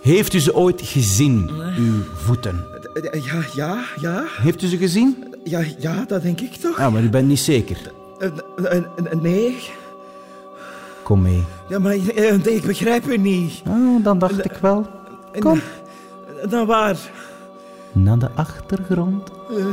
Heeft 0.00 0.34
u 0.34 0.38
ze 0.40 0.54
ooit 0.54 0.80
gezien, 0.84 1.50
uw 1.78 1.94
voeten? 2.14 2.64
Eh, 2.94 3.04
eh, 3.14 3.24
Ja, 3.24 3.42
ja, 3.54 3.84
ja. 4.00 4.24
Heeft 4.40 4.62
u 4.62 4.66
ze 4.66 4.76
gezien? 4.76 5.34
Ja, 5.44 5.60
ja, 5.78 6.04
dat 6.08 6.22
denk 6.22 6.40
ik 6.40 6.54
toch? 6.54 6.78
Ah, 6.78 6.92
maar 6.92 7.02
u 7.02 7.10
bent 7.10 7.28
niet 7.28 7.38
zeker. 7.38 7.76
Eh, 8.18 8.28
eh, 8.64 8.76
eh, 8.76 9.12
nee. 9.20 9.56
Kom 11.02 11.22
mee. 11.22 11.44
Ja, 11.68 11.78
maar 11.78 11.92
eh, 11.92 12.46
ik 12.46 12.62
begrijp 12.66 13.06
u 13.06 13.16
niet. 13.16 13.62
Ah, 13.68 14.04
dan 14.04 14.18
dacht 14.18 14.44
ik 14.44 14.52
wel. 14.60 14.86
Kom. 15.38 15.60
Eh, 16.42 16.50
Dan 16.50 16.66
waar? 16.66 16.96
Naar 17.92 18.18
de 18.18 18.28
achtergrond. 18.34 19.30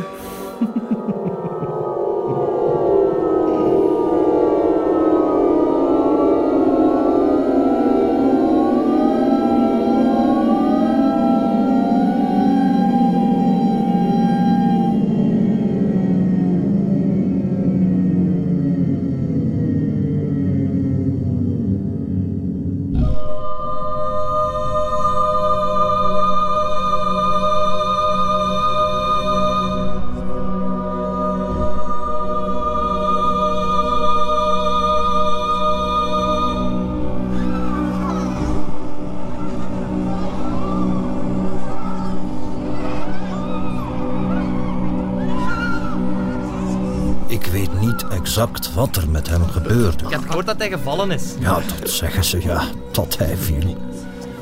exact 48.60 48.76
wat 48.76 48.95
er 48.95 49.10
met 49.10 49.30
hem 49.30 49.48
gebeurde. 49.48 50.06
Ik 50.06 50.12
heb 50.12 50.22
gehoord 50.28 50.45
dat 50.45 50.58
hij 50.58 50.69
gevallen 50.69 51.12
is. 51.12 51.34
Ja, 51.39 51.54
dat 51.80 51.89
zeggen 51.89 52.24
ze, 52.24 52.41
ja. 52.41 52.63
Dat 52.91 53.17
hij 53.17 53.38
viel. 53.38 53.78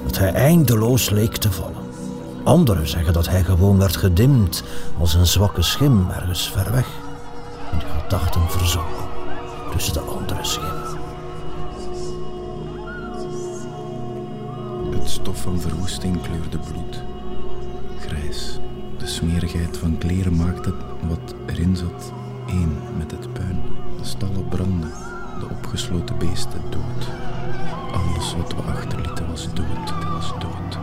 Dat 0.06 0.18
hij 0.18 0.34
eindeloos 0.34 1.10
leek 1.10 1.36
te 1.38 1.52
vallen. 1.52 1.86
Anderen 2.44 2.88
zeggen 2.88 3.14
dat 3.14 3.30
hij 3.30 3.44
gewoon 3.44 3.78
werd 3.78 3.96
gedimd 3.96 4.64
als 5.00 5.14
een 5.14 5.28
zwakke 5.28 5.62
schim 5.62 6.10
ergens 6.10 6.50
ver 6.50 6.72
weg. 6.72 6.88
En 7.72 7.80
de 7.80 7.86
gedachten 8.02 8.50
verzonken 8.50 9.06
tussen 9.72 9.94
de 9.94 10.00
andere 10.00 10.44
schim. 10.44 10.96
Het 14.92 15.10
stof 15.10 15.42
van 15.42 15.60
verwoesting 15.60 16.22
kleurde 16.22 16.58
bloed. 16.58 17.04
Grijs. 18.00 18.60
De 18.98 19.08
smerigheid 19.08 19.78
van 19.78 19.98
kleren 19.98 20.36
maakte 20.36 20.74
wat 21.08 21.34
erin 21.46 21.76
zat 21.76 22.12
één 22.48 22.78
met 22.98 23.12
het 23.12 23.34
puin. 23.34 23.62
Stallen 24.08 24.48
brandden, 24.48 24.92
de 25.40 25.48
opgesloten 25.50 26.18
beesten 26.18 26.62
dood. 26.70 27.08
Alles 27.92 28.36
wat 28.36 28.54
we 28.54 28.62
achterlieten 28.62 29.28
was 29.28 29.48
dood, 29.54 29.90
het 29.90 30.04
was 30.04 30.30
dood. 30.40 30.78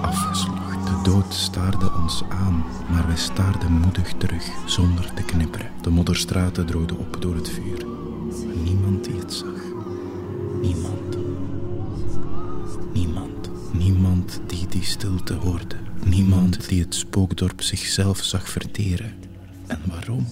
Afgeslacht. 0.00 0.86
De 0.86 1.00
dood 1.10 1.34
staarde 1.34 1.92
ons 2.02 2.22
aan, 2.28 2.64
maar 2.90 3.06
wij 3.06 3.16
staarden 3.16 3.72
moedig 3.72 4.12
terug, 4.12 4.44
zonder 4.66 5.14
te 5.14 5.22
knipperen. 5.22 5.70
De 5.80 5.90
modderstraten 5.90 6.66
droogden 6.66 6.98
op 6.98 7.16
door 7.20 7.34
het 7.34 7.48
vuur. 7.48 7.86
Niemand 8.64 9.04
die 9.04 9.18
het 9.18 9.32
zag. 9.32 9.62
Niemand. 10.62 11.16
Niemand. 12.92 13.50
Niemand 13.72 14.40
die 14.46 14.66
die 14.66 14.84
stilte 14.84 15.34
hoorde. 15.34 15.76
Niemand 16.04 16.68
die 16.68 16.80
het 16.80 16.94
spookdorp 16.94 17.62
zichzelf 17.62 18.18
zag 18.22 18.48
verteren. 18.48 19.14
En 19.66 19.80
waarom? 19.86 20.26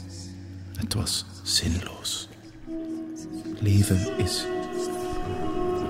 Het 0.76 0.94
was 0.94 1.24
zinloos. 1.42 2.28
Leven 3.60 4.18
is. 4.18 4.46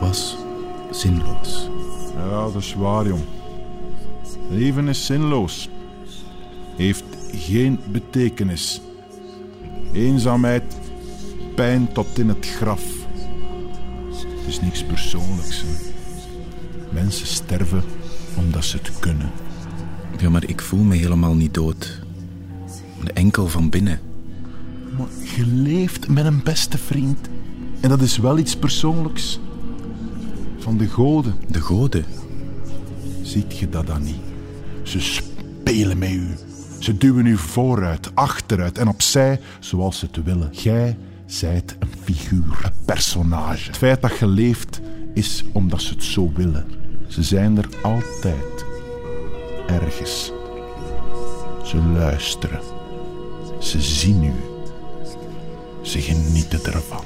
was 0.01 0.37
zinloos. 0.90 1.68
Ja, 2.16 2.31
dat 2.31 2.55
is 2.55 2.75
waar, 2.75 3.07
jong. 3.07 3.23
Leven 4.51 4.88
is 4.88 5.07
zinloos. 5.07 5.68
Heeft 6.77 7.05
geen 7.33 7.79
betekenis. 7.92 8.81
Eenzaamheid, 9.92 10.77
pijn 11.55 11.92
tot 11.92 12.18
in 12.18 12.29
het 12.29 12.47
graf. 12.47 12.83
Het 14.11 14.47
is 14.47 14.61
niks 14.61 14.85
persoonlijks. 14.85 15.62
Hè. 15.62 15.92
Mensen 16.92 17.27
sterven 17.27 17.83
omdat 18.37 18.64
ze 18.64 18.77
het 18.77 18.99
kunnen. 18.99 19.31
Ja, 20.19 20.31
maar 20.31 20.44
ik 20.44 20.61
voel 20.61 20.83
me 20.83 20.96
helemaal 20.96 21.35
niet 21.35 21.54
dood. 21.54 22.02
Enkel 23.15 23.48
van 23.48 23.71
binnen. 23.71 24.00
Maar 24.99 25.07
je 25.37 25.47
leeft 25.47 26.09
met 26.09 26.25
een 26.25 26.42
beste 26.42 26.79
vriend. 26.79 27.29
En 27.81 27.88
dat 27.88 28.01
is 28.01 28.19
wel 28.19 28.38
iets 28.38 28.57
persoonlijks. 28.57 29.40
Van 30.59 30.77
de 30.77 30.88
goden. 30.88 31.35
De 31.49 31.61
goden. 31.61 32.05
Ziet 33.23 33.59
je 33.59 33.69
dat 33.69 33.87
dan 33.87 34.03
niet? 34.03 34.23
Ze 34.83 35.01
spelen 35.01 35.99
met 35.99 36.11
u. 36.11 36.29
Ze 36.79 36.97
duwen 36.97 37.27
u 37.27 37.37
vooruit, 37.37 38.11
achteruit 38.15 38.79
en 38.79 38.88
opzij 38.88 39.40
zoals 39.61 39.99
ze 39.99 40.07
het 40.07 40.25
willen. 40.25 40.49
Jij 40.53 40.97
zijt 41.27 41.77
een 41.79 41.88
figuur, 42.03 42.61
een 42.63 42.85
personage. 42.85 43.67
Het 43.67 43.77
feit 43.77 44.03
dat 44.03 44.19
je 44.19 44.27
leeft 44.27 44.81
is 45.15 45.45
omdat 45.53 45.83
ze 45.83 45.92
het 45.92 46.05
zo 46.05 46.33
willen. 46.35 46.67
Ze 47.09 47.23
zijn 47.23 47.59
er 47.59 47.69
altijd. 47.83 48.65
Ergens. 49.67 50.33
Ze 51.65 51.77
luisteren. 51.77 52.61
Ze 53.59 53.81
zien 53.81 54.25
u. 54.25 54.54
Ze 55.85 56.01
genieten 56.01 56.73
ervan. 56.73 57.05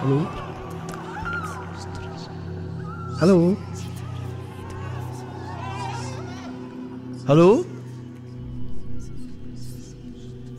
Hallo? 0.00 0.26
Hallo? 3.18 3.56
Hallo? 7.26 7.64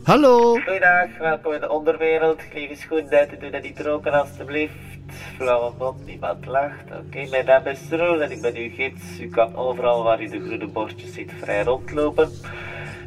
Hallo. 0.04 0.58
Goeiedag, 0.60 1.18
welkom 1.18 1.52
in 1.52 1.60
de 1.60 1.70
onderwereld. 1.70 2.40
Geef 2.52 2.70
eens 2.70 2.84
goed 2.84 3.12
uit, 3.12 3.40
doe 3.40 3.50
dat 3.50 3.62
niet 3.62 3.80
roken 3.80 4.12
alstublieft. 4.12 4.93
Flauwe 5.36 5.72
mond, 5.78 6.06
niemand 6.06 6.46
lacht. 6.46 6.84
Oké, 7.06 7.26
mijn 7.30 7.44
naam 7.44 7.66
is 7.66 7.78
Roel 7.90 8.22
en 8.22 8.30
ik 8.30 8.40
ben 8.40 8.54
uw 8.56 8.70
gids. 8.76 9.02
U 9.20 9.28
kan 9.28 9.56
overal 9.56 10.02
waar 10.02 10.22
u 10.22 10.28
de 10.28 10.40
groene 10.40 10.66
bordjes 10.66 11.12
ziet 11.12 11.32
vrij 11.40 11.62
rondlopen. 11.62 12.30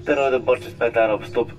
De 0.04 0.14
rode 0.14 0.40
bordjes 0.40 0.74
met 0.78 0.94
daarop 0.94 1.24
stop, 1.24 1.52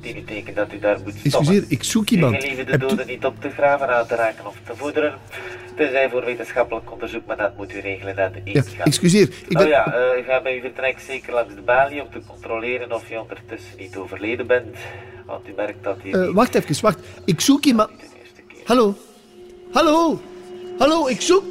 die 0.00 0.14
betekenen 0.14 0.54
dat 0.54 0.72
u 0.72 0.78
daar 0.78 0.98
moet 1.04 1.14
stoppen. 1.14 1.38
Excuseer, 1.40 1.64
ik 1.68 1.82
zoek 1.82 2.08
iemand. 2.10 2.34
Gelieve 2.42 2.64
de 2.64 2.78
doden 2.78 3.06
niet 3.06 3.24
op 3.24 3.40
te 3.40 3.50
graven, 3.50 3.88
aan 3.88 4.06
te 4.06 4.14
raken 4.14 4.46
of 4.46 4.56
te 4.66 4.76
voederen. 4.76 5.14
Tenzij 5.76 6.10
voor 6.10 6.24
wetenschappelijk 6.24 6.92
onderzoek, 6.92 7.26
maar 7.26 7.36
dat 7.36 7.56
moet 7.56 7.74
u 7.74 7.78
regelen 7.80 8.18
aan 8.24 8.32
de 8.32 8.40
Ja, 8.44 8.52
ingang. 8.52 8.82
excuseer, 8.84 9.22
ik 9.22 9.44
Oh 9.50 9.58
ben... 9.58 9.68
ja, 9.68 9.94
eh, 9.94 10.24
ga 10.26 10.42
bij 10.42 10.54
uw 10.54 10.60
vertrek 10.60 10.98
zeker 11.00 11.32
langs 11.32 11.54
de 11.54 11.60
balie 11.60 12.02
om 12.02 12.10
te 12.10 12.20
controleren 12.26 12.92
of 12.92 13.08
je 13.08 13.20
ondertussen 13.20 13.78
niet 13.78 13.96
overleden 13.96 14.46
bent. 14.46 14.76
Want 15.26 15.48
u 15.48 15.52
merkt 15.56 15.84
dat 15.84 15.96
hier 16.02 16.22
Eh, 16.22 16.34
wacht 16.34 16.54
even, 16.54 16.82
wacht. 16.82 16.98
Ik 17.24 17.40
zoek 17.40 17.64
iemand... 17.64 17.90
Hallo? 18.64 18.94
Hallo? 19.70 20.20
Hallo, 20.78 21.06
ik 21.06 21.20
zoek... 21.20 21.44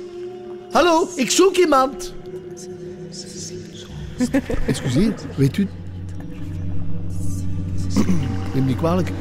Hallo, 0.72 1.08
ik 1.16 1.32
zoek 1.32 1.58
iemand. 1.58 2.14
Excuseer, 4.68 5.14
weet 5.36 5.58
u... 5.58 5.68
Neem 8.54 8.66
niet 8.66 8.78
kwalijk. 8.78 9.12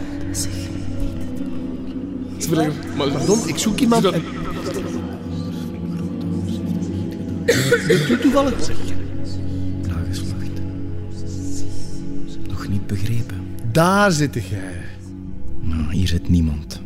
Pardon, 2.97 3.49
ik 3.49 3.59
zoek 3.59 3.79
iemand 3.79 4.05
en... 4.05 4.23
Bent 7.87 8.09
u 8.11 8.19
toevallig? 8.19 8.71
Nog 12.49 12.69
niet 12.69 12.87
begrepen. 12.87 13.47
Daar 13.73 14.13
zit 14.13 14.35
jij. 14.35 14.85
Nou, 15.61 15.93
hier 15.93 16.09
zit 16.09 16.29
niemand. 16.29 16.81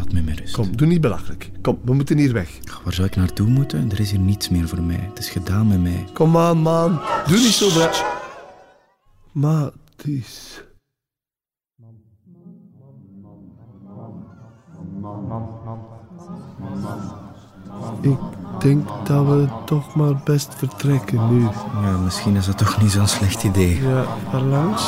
Laat 0.00 0.12
mij 0.12 0.22
met 0.22 0.38
rust. 0.38 0.54
Kom, 0.54 0.76
doe 0.76 0.86
niet 0.86 1.00
belachelijk. 1.00 1.50
Kom, 1.62 1.78
we 1.84 1.94
moeten 1.94 2.18
hier 2.18 2.32
weg. 2.32 2.58
Ach, 2.70 2.82
Waar 2.84 2.92
zou 2.92 3.06
ik 3.06 3.16
naartoe 3.16 3.48
moeten? 3.48 3.90
Er 3.90 4.00
is 4.00 4.10
hier 4.10 4.20
niets 4.20 4.48
meer 4.48 4.68
voor 4.68 4.82
mij. 4.82 4.96
Het 5.08 5.18
is 5.18 5.30
gedaan 5.30 5.68
met 5.68 5.80
mij. 5.80 6.06
Kom 6.12 6.36
aan, 6.36 6.58
man. 6.58 7.00
Doe 7.26 7.38
niet 7.38 7.52
zo 7.52 7.68
bra... 7.68 7.90
Mathies. 9.32 10.62
Ik 18.00 18.16
denk 18.58 18.88
dat 19.04 19.26
we 19.26 19.48
toch 19.64 19.94
maar 19.94 20.14
best 20.24 20.54
vertrekken 20.58 21.20
nu. 21.34 21.42
Ja, 21.82 21.96
misschien 22.04 22.36
is 22.36 22.46
dat 22.46 22.58
toch 22.58 22.80
niet 22.82 22.90
zo'n 22.92 23.06
slecht 23.06 23.42
idee. 23.44 23.82
Ja, 23.82 24.02
waar 24.32 24.40
langs? 24.42 24.82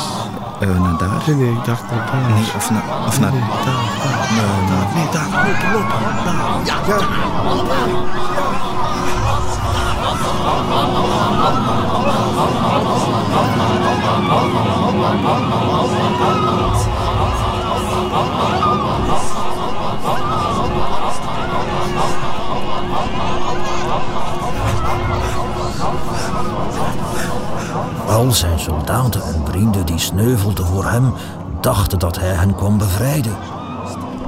Eh, 0.59 0.67
naar 0.81 0.97
daar? 0.97 1.09
Nee, 1.27 1.35
nee, 1.35 1.51
ik 1.51 1.65
dacht 1.65 1.91
naar 1.91 2.09
daar. 2.11 2.29
Nee, 2.31 2.43
of 2.55 2.71
naar... 2.71 2.83
Of 3.07 3.19
naar... 3.19 3.31
Nee, 3.31 3.39
daar, 3.39 3.49
daar. 3.65 4.13
Eh, 4.43 4.69
naar- 4.69 4.93
Nee, 4.95 5.09
daar. 5.11 5.47
Lopen, 5.47 5.71
lopen. 5.71 5.99
Daar. 6.25 6.65
Ja, 6.65 6.75
ja. 6.87 8.13
Al 28.07 28.31
zijn 28.31 28.59
soldaten 28.59 29.23
en 29.23 29.41
vrienden 29.45 29.85
die 29.85 29.99
sneuvelden 29.99 30.65
voor 30.65 30.85
hem, 30.85 31.13
dachten 31.61 31.99
dat 31.99 32.19
hij 32.19 32.29
hen 32.29 32.55
kwam 32.55 32.77
bevrijden. 32.77 33.35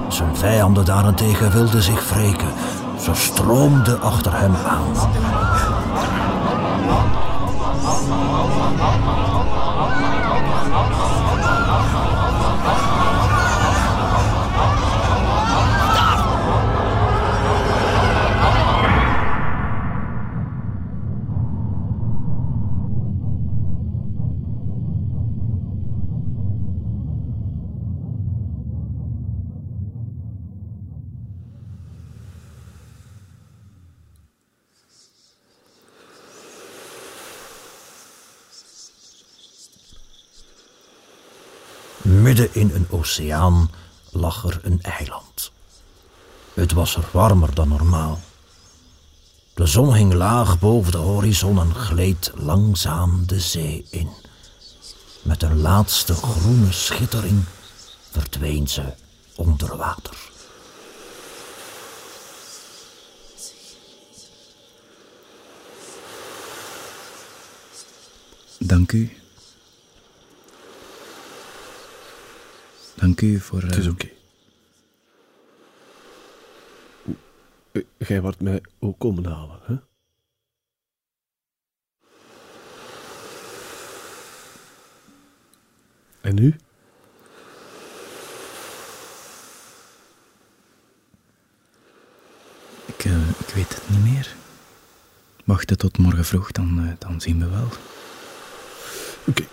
Zijn 0.07 0.35
vijanden 0.35 0.85
daarentegen 0.85 1.51
wilden 1.51 1.83
zich 1.83 2.09
wreken. 2.09 2.53
Ze 2.99 3.11
stroomden 3.13 4.01
achter 4.01 4.39
hem 4.39 4.55
aan. 4.55 4.93
Midden 42.25 42.53
in 42.53 42.71
een 42.73 42.87
oceaan 42.89 43.69
lag 44.11 44.43
er 44.43 44.59
een 44.63 44.81
eiland. 44.81 45.51
Het 46.53 46.71
was 46.71 46.95
er 46.95 47.07
warmer 47.11 47.55
dan 47.55 47.67
normaal. 47.67 48.19
De 49.53 49.65
zon 49.65 49.93
hing 49.93 50.13
laag 50.13 50.59
boven 50.59 50.91
de 50.91 50.97
horizon 50.97 51.59
en 51.59 51.75
gleed 51.75 52.31
langzaam 52.35 53.27
de 53.27 53.39
zee 53.39 53.85
in. 53.89 54.09
Met 55.21 55.43
een 55.43 55.61
laatste 55.61 56.13
groene 56.13 56.71
schittering 56.71 57.43
verdween 58.11 58.67
ze 58.67 58.93
onder 59.35 59.77
water. 59.77 60.17
Dank 68.59 68.91
u. 68.91 69.24
Dank 72.95 73.21
u 73.21 73.39
voor... 73.39 73.61
Het 73.61 73.75
is 73.77 73.85
eh, 73.85 73.91
oké. 73.91 74.07
Eh, 77.71 77.81
Jij 77.97 78.21
wordt 78.21 78.41
mij 78.41 78.61
ook 78.79 78.99
komen 78.99 79.25
halen, 79.25 79.59
hè? 79.63 79.75
En 86.21 86.35
nu? 86.35 86.55
ik, 92.85 93.05
eh, 93.05 93.29
ik 93.39 93.53
weet 93.55 93.75
het 93.75 93.89
niet 93.89 94.03
meer. 94.13 94.35
Wachten 95.45 95.77
tot 95.77 95.97
morgen 95.97 96.25
vroeg, 96.25 96.51
dan, 96.51 96.95
dan 96.99 97.21
zien 97.21 97.39
we 97.39 97.49
wel. 97.49 97.67
Oké. 99.27 99.43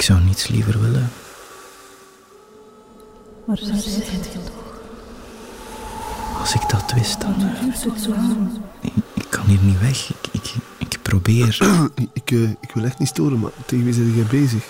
Ik 0.00 0.06
zou 0.06 0.20
niets 0.20 0.48
liever 0.48 0.80
willen. 0.80 1.12
Maar 3.44 3.56
zij 3.58 3.78
zit 3.78 4.32
toch? 4.32 4.62
Als 6.40 6.54
ik 6.54 6.68
dat 6.68 6.92
wist, 6.94 7.20
dan... 7.20 7.34
Ik, 8.80 8.92
ik 9.14 9.26
kan 9.28 9.44
hier 9.44 9.58
niet 9.62 9.80
weg. 9.80 10.10
Ik, 10.10 10.28
ik, 10.32 10.54
ik 10.78 10.98
probeer 11.02 11.58
Ik, 12.12 12.30
eh, 12.30 12.42
ik 12.42 12.70
wil 12.74 12.84
echt 12.84 12.98
niet 12.98 13.08
storen, 13.08 13.38
maar 13.38 13.50
tegen 13.66 13.84
wie 13.84 13.94
ben 13.94 14.14
jij 14.14 14.40
bezig? 14.40 14.64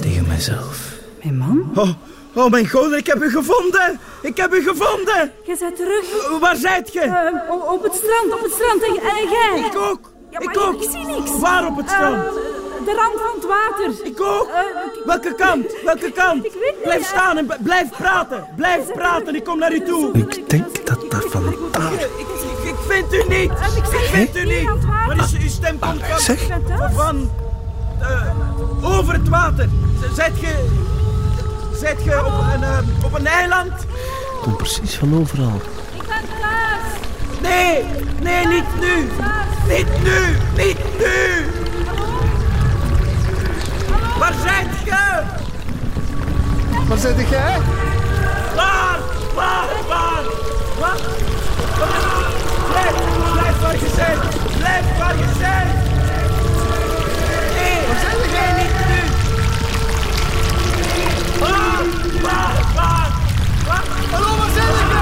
tegen 0.00 0.26
mezelf. 0.28 0.92
Mijn 1.22 1.36
man? 1.36 1.70
Oh, 1.74 1.90
oh 2.34 2.50
mijn 2.50 2.68
god, 2.68 2.92
ik 2.92 3.06
heb 3.06 3.22
u 3.22 3.30
gevonden! 3.30 4.00
Ik 4.22 4.36
heb 4.36 4.54
u 4.54 4.62
gevonden! 4.62 5.32
Je 5.46 5.56
bent 5.58 5.76
terug 5.76 6.30
Uh, 6.32 6.40
Waar 6.40 6.56
zijt 6.56 6.92
je? 6.92 7.00
eh, 7.00 7.72
op 7.72 7.82
het 7.82 7.94
strand, 7.94 8.32
op 8.32 8.42
het 8.42 8.52
strand. 8.52 8.82
En, 8.82 9.28
jij? 9.28 9.66
Ik 9.66 9.76
ook! 9.76 10.12
Ja, 10.30 10.38
ik 10.38 10.58
ook! 10.58 10.82
ik 10.82 10.90
zie 10.90 11.06
niks. 11.06 11.38
Waar 11.38 11.66
op 11.66 11.76
het 11.76 11.88
strand? 11.90 12.43
Eh, 12.86 12.94
de 12.94 13.00
rand 13.00 13.20
van 13.20 13.34
het 13.34 13.46
water. 13.46 14.06
ik 14.06 14.20
ook! 14.20 14.48
Eh, 14.48 14.60
ik- 14.94 15.02
Welke 15.04 15.34
kant? 15.34 15.64
Welke 15.84 16.10
kant? 16.12 16.44
Ik 16.44 16.52
weet 16.52 16.62
niet, 16.74 16.82
Blijf 16.82 17.00
eh. 17.00 17.06
staan 17.06 17.38
en 17.38 17.46
blijf 17.60 17.88
praten! 17.98 18.46
Blijf 18.56 18.92
praten, 18.92 19.34
ik 19.34 19.44
kom 19.44 19.58
naar 19.58 19.72
u 19.72 19.80
toe! 19.84 20.10
Ik 20.12 20.50
denk 20.50 20.86
dat 20.86 21.10
dat 21.10 21.24
van 21.28 21.54
daar... 21.70 21.92
Ik, 21.92 22.00
ik, 22.00 22.64
ik 22.64 22.74
vind 22.88 23.12
u 23.12 23.24
niet! 23.28 23.50
Eh, 23.50 23.76
ik 23.76 23.84
Ik 23.84 24.08
vind 24.12 24.36
u 24.36 24.44
niet! 24.44 24.68
Maar 25.06 25.16
is, 25.16 25.36
uw 25.38 25.48
stem 25.48 25.78
komt 25.78 26.00
van... 26.06 26.20
zeg. 26.20 26.48
van... 26.94 27.30
eh, 28.00 28.98
over 28.98 29.12
het 29.14 29.28
water! 29.28 29.68
Z- 30.00 30.14
Zijt 30.16 30.32
ge... 30.40 30.64
Zijt 31.76 32.00
ge 32.02 32.22
op 32.26 32.32
een, 32.54 32.62
eh, 32.62 32.78
op 33.04 33.14
een 33.14 33.26
eiland? 33.26 33.72
Komt 34.42 34.56
precies 34.56 34.94
van 34.96 35.20
overal. 35.20 35.60
Ik 35.94 36.06
ben 36.06 36.20
thuis. 36.40 36.92
Nee! 37.42 37.84
Nee, 38.22 38.46
niet 38.46 38.64
nu! 38.80 39.08
Niet 39.68 39.86
nu! 40.02 40.36
Niet 40.64 40.78
nu! 40.98 41.52
Waar 44.18 44.32
zijt 44.42 44.68
ge? 44.84 45.22
Waar 46.88 46.98
zit 46.98 47.28
jij? 47.28 47.58
Waar? 48.56 48.98
Waar? 49.34 49.68
Waar? 49.88 50.22
Wat? 50.78 51.00
Blijf, 52.70 52.94
blijf 53.32 53.60
waar 53.60 53.74
je 53.74 53.90
bent! 53.96 54.56
Blijf 54.58 54.98
waar 54.98 55.16
je 55.16 55.24
bent! 55.38 55.72
Nee, 57.54 57.86
waar 57.86 57.98
zijn 58.00 58.30
jij 58.30 58.52
niet 58.62 58.76
nu? 58.88 59.00
Ah, 61.42 61.78
waar, 62.22 62.54
waar? 62.74 63.08
Waar? 63.66 63.82
Hallo, 64.10 64.36
waar 64.36 64.50
zijn 64.54 64.93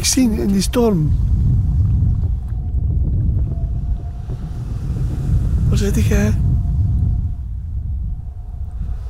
Ik 0.00 0.06
zien 0.06 0.38
in 0.38 0.46
die 0.46 0.60
storm. 0.60 1.12
Waar 5.68 5.78
zit 5.78 6.04
jij? 6.04 6.34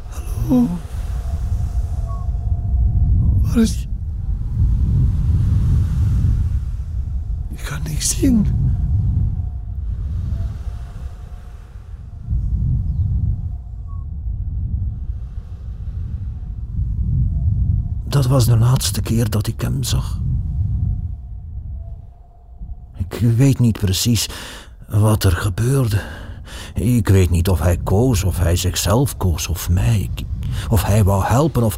Hallo? 0.09 0.68
Waar 3.43 3.57
is... 3.57 3.88
Ik 7.49 7.64
kan 7.64 7.82
niks 7.82 8.18
zien. 8.18 8.47
Dat 18.09 18.26
was 18.26 18.47
de 18.47 18.57
laatste 18.57 19.01
keer 19.01 19.30
dat 19.30 19.47
ik 19.47 19.61
hem 19.61 19.82
zag. 19.82 20.20
Ik 23.11 23.36
weet 23.36 23.58
niet 23.58 23.78
precies 23.78 24.28
wat 24.88 25.24
er 25.24 25.36
gebeurde. 25.36 26.02
Ik 26.74 27.08
weet 27.08 27.30
niet 27.30 27.48
of 27.48 27.61
hij 27.61 27.76
koos, 27.76 28.24
of 28.24 28.38
hij 28.38 28.56
zichzelf 28.56 29.16
koos, 29.16 29.48
of 29.48 29.68
mij. 29.68 30.11
Of 30.68 30.84
hij 30.84 31.04
wou 31.04 31.24
helpen, 31.24 31.62
of. 31.62 31.76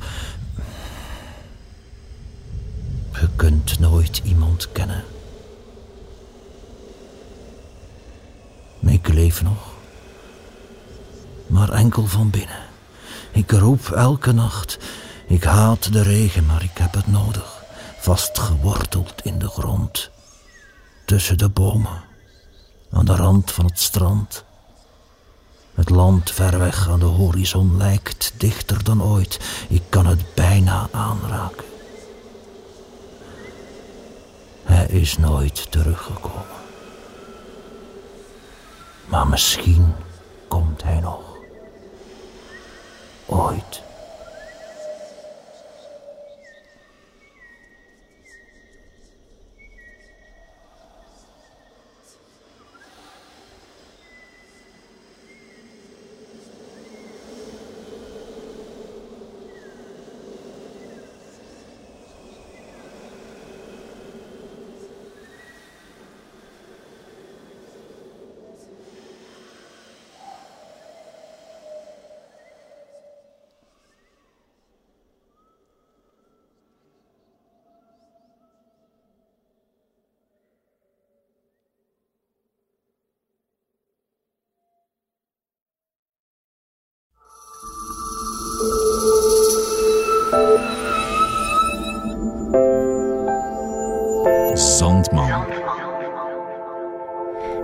Je 3.12 3.28
kunt 3.37 3.78
nooit 3.78 4.20
iemand 4.24 4.72
kennen. 4.72 5.05
Ik 8.80 9.09
leef 9.09 9.43
nog. 9.43 9.70
Maar 11.47 11.68
enkel 11.68 12.07
van 12.07 12.30
binnen. 12.30 12.61
Ik 13.33 13.51
roep 13.51 13.89
elke 13.89 14.33
nacht. 14.33 14.78
Ik 15.26 15.45
haat 15.45 15.93
de 15.93 16.03
regen, 16.03 16.47
maar 16.47 16.62
ik 16.62 16.78
heb 16.78 16.95
het 16.95 17.07
nodig. 17.07 17.64
Vastgeworteld 17.99 19.14
in 19.22 19.39
de 19.39 19.49
grond. 19.49 20.12
Tussen 21.05 21.38
de 21.38 21.48
bomen. 21.48 22.03
Aan 22.90 23.05
de 23.05 23.16
rand 23.16 23.53
van 23.53 23.64
het 23.64 23.80
strand. 23.80 24.44
Het 25.74 25.90
land 25.90 26.30
ver 26.30 26.59
weg 26.59 26.88
aan 26.88 26.98
de 26.98 27.05
horizon 27.05 27.76
lijkt 27.76 28.32
dichter 28.36 28.84
dan 28.84 29.03
ooit. 29.03 29.40
Ik 29.68 29.82
kan 29.88 30.07
het 30.07 30.34
bijna 30.34 30.88
aanraken. 30.90 31.64
Hij 34.62 34.86
is 34.86 35.18
nooit 35.18 35.70
teruggekomen. 35.70 36.61
Maar 39.09 39.28
misschien 39.28 39.94
komt 40.48 40.82
hij 40.82 41.00
nog. 41.00 41.20
Ooit. 43.26 43.82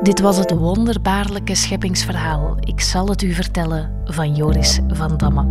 Dit 0.09 0.21
was 0.21 0.37
het 0.37 0.51
wonderbaarlijke 0.51 1.55
scheppingsverhaal. 1.55 2.57
Ik 2.61 2.81
zal 2.81 3.09
het 3.09 3.23
u 3.23 3.33
vertellen 3.33 4.03
van 4.05 4.35
Joris 4.35 4.81
van 4.89 5.17
Damme. 5.17 5.47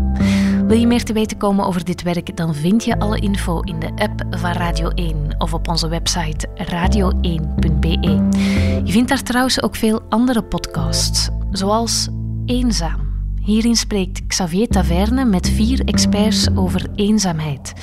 Wil 0.68 0.78
je 0.78 0.88
meer 0.88 1.04
te 1.04 1.14
weten 1.14 1.38
komen 1.38 1.66
over 1.66 1.86
dit 1.86 2.02
werk, 2.02 2.38
dan 2.38 2.56
vind 2.56 2.84
je 2.84 3.00
alle 3.00 3.20
info 3.20 3.60
in 3.60 3.80
de 3.80 3.92
app 3.96 4.24
van 4.30 4.52
Radio 4.52 4.90
1 4.90 5.36
of 5.38 5.54
op 5.54 5.68
onze 5.68 5.88
website 5.88 6.48
radio1.be. 6.72 8.00
Je 8.84 8.92
vindt 8.92 9.10
daar 9.10 9.24
trouwens 9.24 9.62
ook 9.62 9.76
veel 9.76 10.02
andere 10.10 10.44
podcasts, 10.44 11.30
zoals 11.52 12.08
Eenzaam. 12.46 13.07
Hierin 13.48 13.76
spreekt 13.76 14.28
Xavier 14.28 14.68
Taverne 14.68 15.26
met 15.26 15.50
vier 15.50 15.86
experts 15.86 16.48
over 16.56 16.86
eenzaamheid. 16.96 17.74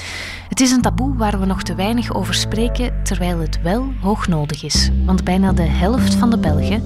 Het 0.49 0.61
is 0.61 0.71
een 0.71 0.81
taboe 0.81 1.17
waar 1.17 1.41
we 1.41 1.47
nog 1.47 1.63
te 1.63 1.75
weinig 1.75 2.15
over 2.15 2.35
spreken, 2.35 3.03
terwijl 3.03 3.39
het 3.39 3.63
wel 3.63 3.93
hoog 4.01 4.29
nodig 4.29 4.65
is. 4.65 4.91
Want 5.05 5.25
bijna 5.25 5.53
de 5.53 5.63
helft 5.63 6.15
van 6.15 6.31
de 6.31 6.39
Belgen 6.39 6.83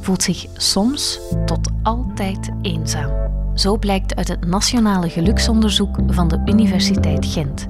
voelt 0.00 0.22
zich 0.22 0.46
soms 0.56 1.20
tot 1.46 1.70
altijd 1.82 2.50
eenzaam. 2.62 3.10
Zo 3.54 3.76
blijkt 3.76 4.14
uit 4.14 4.28
het 4.28 4.46
nationale 4.46 5.08
geluksonderzoek 5.08 5.98
van 6.06 6.28
de 6.28 6.42
Universiteit 6.44 7.26
Gent. 7.26 7.68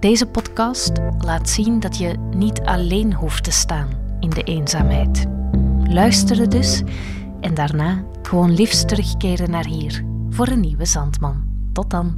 Deze 0.00 0.26
podcast 0.26 0.92
laat 1.18 1.48
zien 1.48 1.80
dat 1.80 1.98
je 1.98 2.14
niet 2.34 2.60
alleen 2.60 3.14
hoeft 3.14 3.44
te 3.44 3.52
staan 3.52 3.88
in 4.20 4.30
de 4.30 4.42
eenzaamheid. 4.42 5.26
Luisteren 5.88 6.50
dus 6.50 6.82
en 7.46 7.54
daarna 7.54 8.04
gewoon 8.22 8.54
liefst 8.54 8.88
terugkeren 8.88 9.50
naar 9.50 9.66
hier 9.66 10.04
voor 10.30 10.48
een 10.48 10.60
nieuwe 10.60 10.84
Zandman. 10.84 11.44
Tot 11.72 11.90
dan. 11.90 12.14